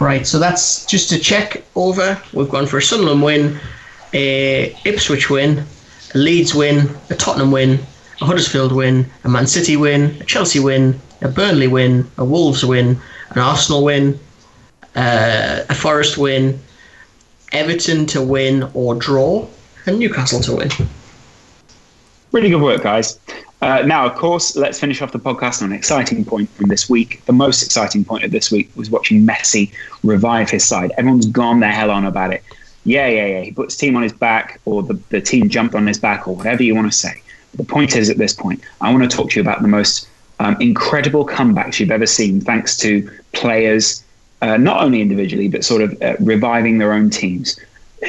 [0.00, 2.20] Right, so that's just to check over.
[2.32, 3.60] We've gone for a Sunderland win,
[4.14, 5.64] a Ipswich win,
[6.14, 7.78] a Leeds win, a Tottenham win,
[8.20, 12.64] a Huddersfield win, a Man City win, a Chelsea win, a Burnley win, a Wolves
[12.64, 13.00] win,
[13.30, 14.18] an Arsenal win,
[14.94, 16.60] uh, a Forest win,
[17.52, 19.46] Everton to win or draw,
[19.86, 20.70] and Newcastle to win.
[22.32, 23.18] Really good work, guys.
[23.62, 26.90] Uh, now, of course, let's finish off the podcast on an exciting point from this
[26.90, 27.24] week.
[27.24, 29.72] The most exciting point of this week was watching Messi
[30.02, 30.92] revive his side.
[30.98, 32.42] Everyone's gone the hell on about it.
[32.84, 33.40] Yeah, yeah, yeah.
[33.40, 36.28] He put his team on his back, or the, the team jumped on his back,
[36.28, 37.22] or whatever you want to say.
[37.52, 39.68] But the point is, at this point, I want to talk to you about the
[39.68, 40.08] most
[40.40, 44.03] um, incredible comebacks you've ever seen, thanks to players,
[44.44, 47.58] uh, not only individually, but sort of uh, reviving their own teams.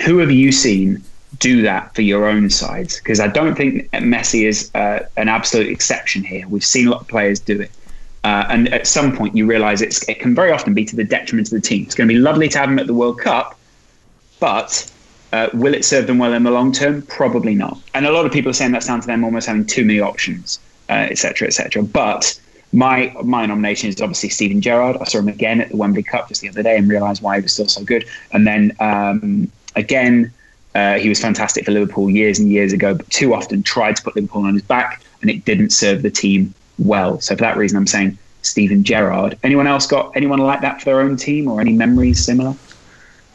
[0.05, 1.01] Who have you seen
[1.39, 2.97] do that for your own sides?
[2.97, 6.45] Because I don't think Messi is uh, an absolute exception here.
[6.49, 7.71] We've seen a lot of players do it.
[8.25, 11.47] Uh, and at some point, you realise it can very often be to the detriment
[11.47, 11.83] of the team.
[11.83, 13.57] It's going to be lovely to have him at the World Cup,
[14.41, 14.91] but
[15.31, 17.01] uh, will it serve them well in the long term?
[17.03, 17.79] Probably not.
[17.93, 20.01] And a lot of people are saying that's down to them almost having too many
[20.01, 20.59] options,
[20.89, 21.83] etc., uh, etc.
[21.83, 22.37] Et but
[22.75, 24.97] my my nomination is obviously Steven Gerrard.
[24.97, 27.37] I saw him again at the Wembley Cup just the other day and realised why
[27.37, 28.05] he was still so good.
[28.31, 30.31] And then um, again,
[30.75, 34.03] uh, he was fantastic for Liverpool years and years ago, but too often tried to
[34.03, 37.19] put Liverpool on his back, and it didn't serve the team well.
[37.21, 39.37] So for that reason, I'm saying Steven Gerrard.
[39.43, 42.55] Anyone else got anyone like that for their own team, or any memories similar?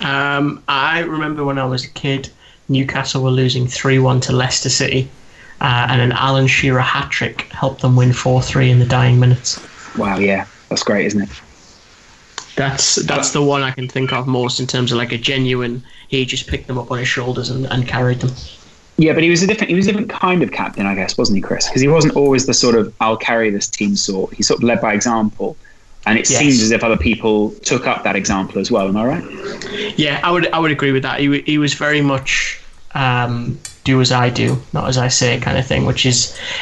[0.00, 2.28] Um, I remember when I was a kid,
[2.68, 5.08] Newcastle were losing 3 1 to Leicester City,
[5.60, 9.18] uh, and an Alan Shearer hat trick helped them win 4 3 in the dying
[9.20, 9.60] minutes.
[9.96, 11.28] Wow, yeah, that's great, isn't it?
[12.56, 15.82] That's that's the one I can think of most in terms of like a genuine.
[16.08, 18.30] He just picked them up on his shoulders and, and carried them.
[18.98, 21.16] Yeah, but he was a different he was a different kind of captain, I guess,
[21.16, 21.68] wasn't he, Kris?
[21.68, 24.34] Because he wasn't always the sort of I'll carry this team sort.
[24.34, 25.56] He sort of led by example,
[26.06, 26.38] and it Yes.
[26.38, 28.88] seems as if other people took up that example as well.
[28.88, 29.24] Am I right?
[29.96, 31.20] Yeah, I would I would agree with that.
[31.20, 32.60] He he was very much
[32.94, 33.58] um,
[33.90, 36.18] do as I do, not as I say, kind of thing, which is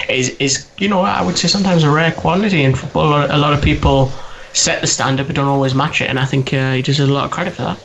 [0.08, 3.08] is is you know I would say sometimes a rare quality in football.
[3.36, 4.10] A lot, of people
[4.52, 7.12] set the standard but don't always match it, and I think uh, he deserves a
[7.12, 7.78] lot of credit for that.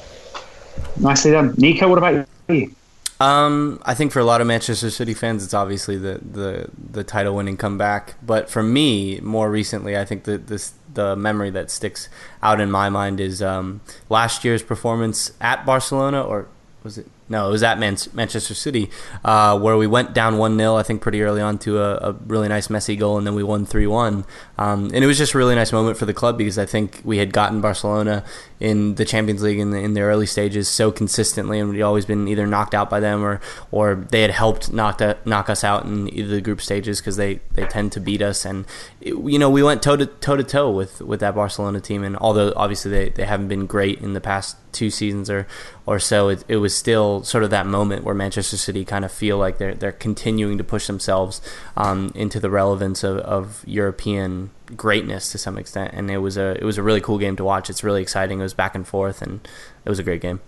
[0.99, 1.87] Nicely done, Nico.
[1.87, 2.75] What about you?
[3.19, 7.03] Um, I think for a lot of Manchester City fans, it's obviously the the, the
[7.03, 8.15] title winning comeback.
[8.21, 12.09] But for me, more recently, I think that this the memory that sticks
[12.41, 16.47] out in my mind is um, last year's performance at Barcelona, or
[16.83, 17.07] was it?
[17.33, 18.91] No, it was at Man- Manchester City,
[19.25, 22.11] uh, where we went down 1 0, I think, pretty early on to a, a
[22.27, 24.23] really nice Messi goal, and then we won 3 1.
[24.59, 27.01] Um, and it was just a really nice moment for the club because I think
[27.03, 28.23] we had gotten Barcelona
[28.63, 32.05] in the Champions League in the, in the early stages so consistently, and we'd always
[32.05, 33.41] been either knocked out by them or,
[33.71, 37.41] or they had helped knock, knock us out in either the group stages because they,
[37.55, 38.45] they tend to beat us.
[38.45, 38.65] And,
[39.01, 42.03] it- you know, we went toe to toe, to toe with, with that Barcelona team,
[42.05, 45.45] and although obviously they, they haven't been great in the past two seasons or
[45.85, 49.11] or so, it, it was still sort of that moment where Manchester City kind of
[49.11, 51.41] feel like they're they're continuing to push themselves
[51.75, 56.51] um, into the relevance of, of European greatness to some extent, and it was a
[56.59, 57.69] it was a really cool game to watch.
[57.69, 58.39] It's really exciting.
[58.39, 59.47] It was back and forth, and
[59.85, 60.39] it was a great game.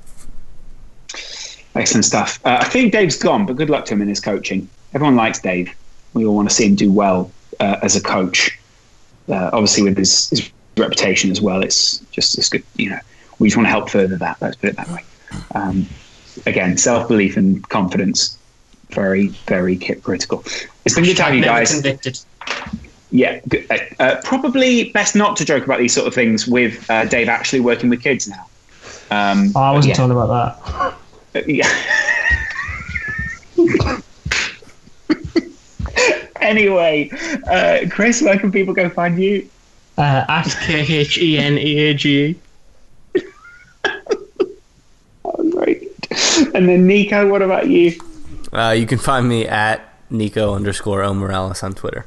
[1.76, 2.40] Excellent stuff.
[2.46, 4.70] Uh, I think Dave's gone, but good luck to him in his coaching.
[4.94, 5.76] Everyone likes Dave.
[6.14, 8.58] We all want to see him do well uh, as a coach.
[9.28, 12.64] Uh, obviously, with his, his reputation as well, it's just as good.
[12.78, 13.00] You know,
[13.40, 14.38] we just want to help further that.
[14.42, 15.04] Let's put it that way.
[15.54, 15.86] Um,
[16.46, 18.38] again, self belief and confidence,
[18.92, 20.44] very, very critical.
[20.86, 21.74] It's been good to have you guys.
[21.74, 22.20] convicted.
[23.16, 23.40] Yeah.
[23.70, 27.30] Uh, uh, probably best not to joke about these sort of things with uh, Dave
[27.30, 28.46] actually working with kids now.
[29.10, 29.96] Um, Oh, I wasn't yeah.
[29.96, 30.98] talking about
[31.34, 31.34] that.
[31.34, 31.70] Uh, yeah.
[36.42, 37.10] anyway,
[37.48, 39.48] uh, Kris, where can people go find you?
[39.98, 42.36] Uh, at K H E N E A G.
[45.28, 45.82] Oh, great.
[46.54, 48.00] And then Nico, what about you?
[48.54, 49.82] Uh, you can find me at
[50.12, 52.06] Nico underscore O Morales on Twitter.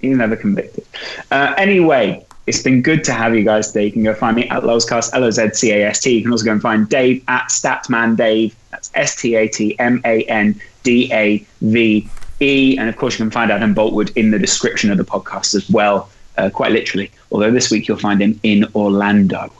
[0.00, 0.84] You're never convicted.
[1.30, 3.86] Uh, anyway, it's been good to have you guys today.
[3.86, 6.16] You can go find me at Lozcast, L O Z C A S T.
[6.16, 8.56] You can also go and find Dave at Statman Dave.
[8.70, 12.08] That's S T A T M A N D A V
[12.40, 12.78] E.
[12.78, 15.68] And of course, you can find Adam Boultwood in the description of the podcast as
[15.68, 17.10] well, uh, quite literally.
[17.30, 19.52] Although this week you'll find him in Orlando.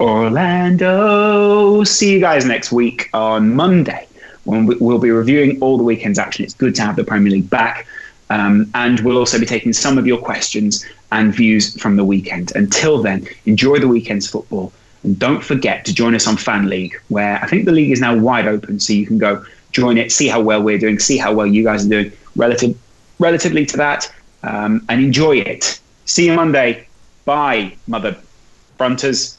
[0.00, 1.84] Orlando.
[1.84, 4.08] See you guys next week on Monday
[4.44, 6.44] when we'll be reviewing all the weekend's action.
[6.44, 7.86] It's good to have the Premier League back.
[8.32, 12.50] Um, and we'll also be taking some of your questions and views from the weekend.
[12.54, 14.72] Until then, enjoy the weekend's football.
[15.02, 18.16] And don't forget to join us on FanLeague, where I think the league is now
[18.16, 21.34] wide open, so you can go join it, see how well we're doing, see how
[21.34, 22.74] well you guys are doing relative,
[23.18, 24.10] relatively to that,
[24.44, 25.78] um, and enjoy it.
[26.06, 26.86] See you Monday.
[27.26, 28.16] Bye, mother
[28.78, 29.38] fronters.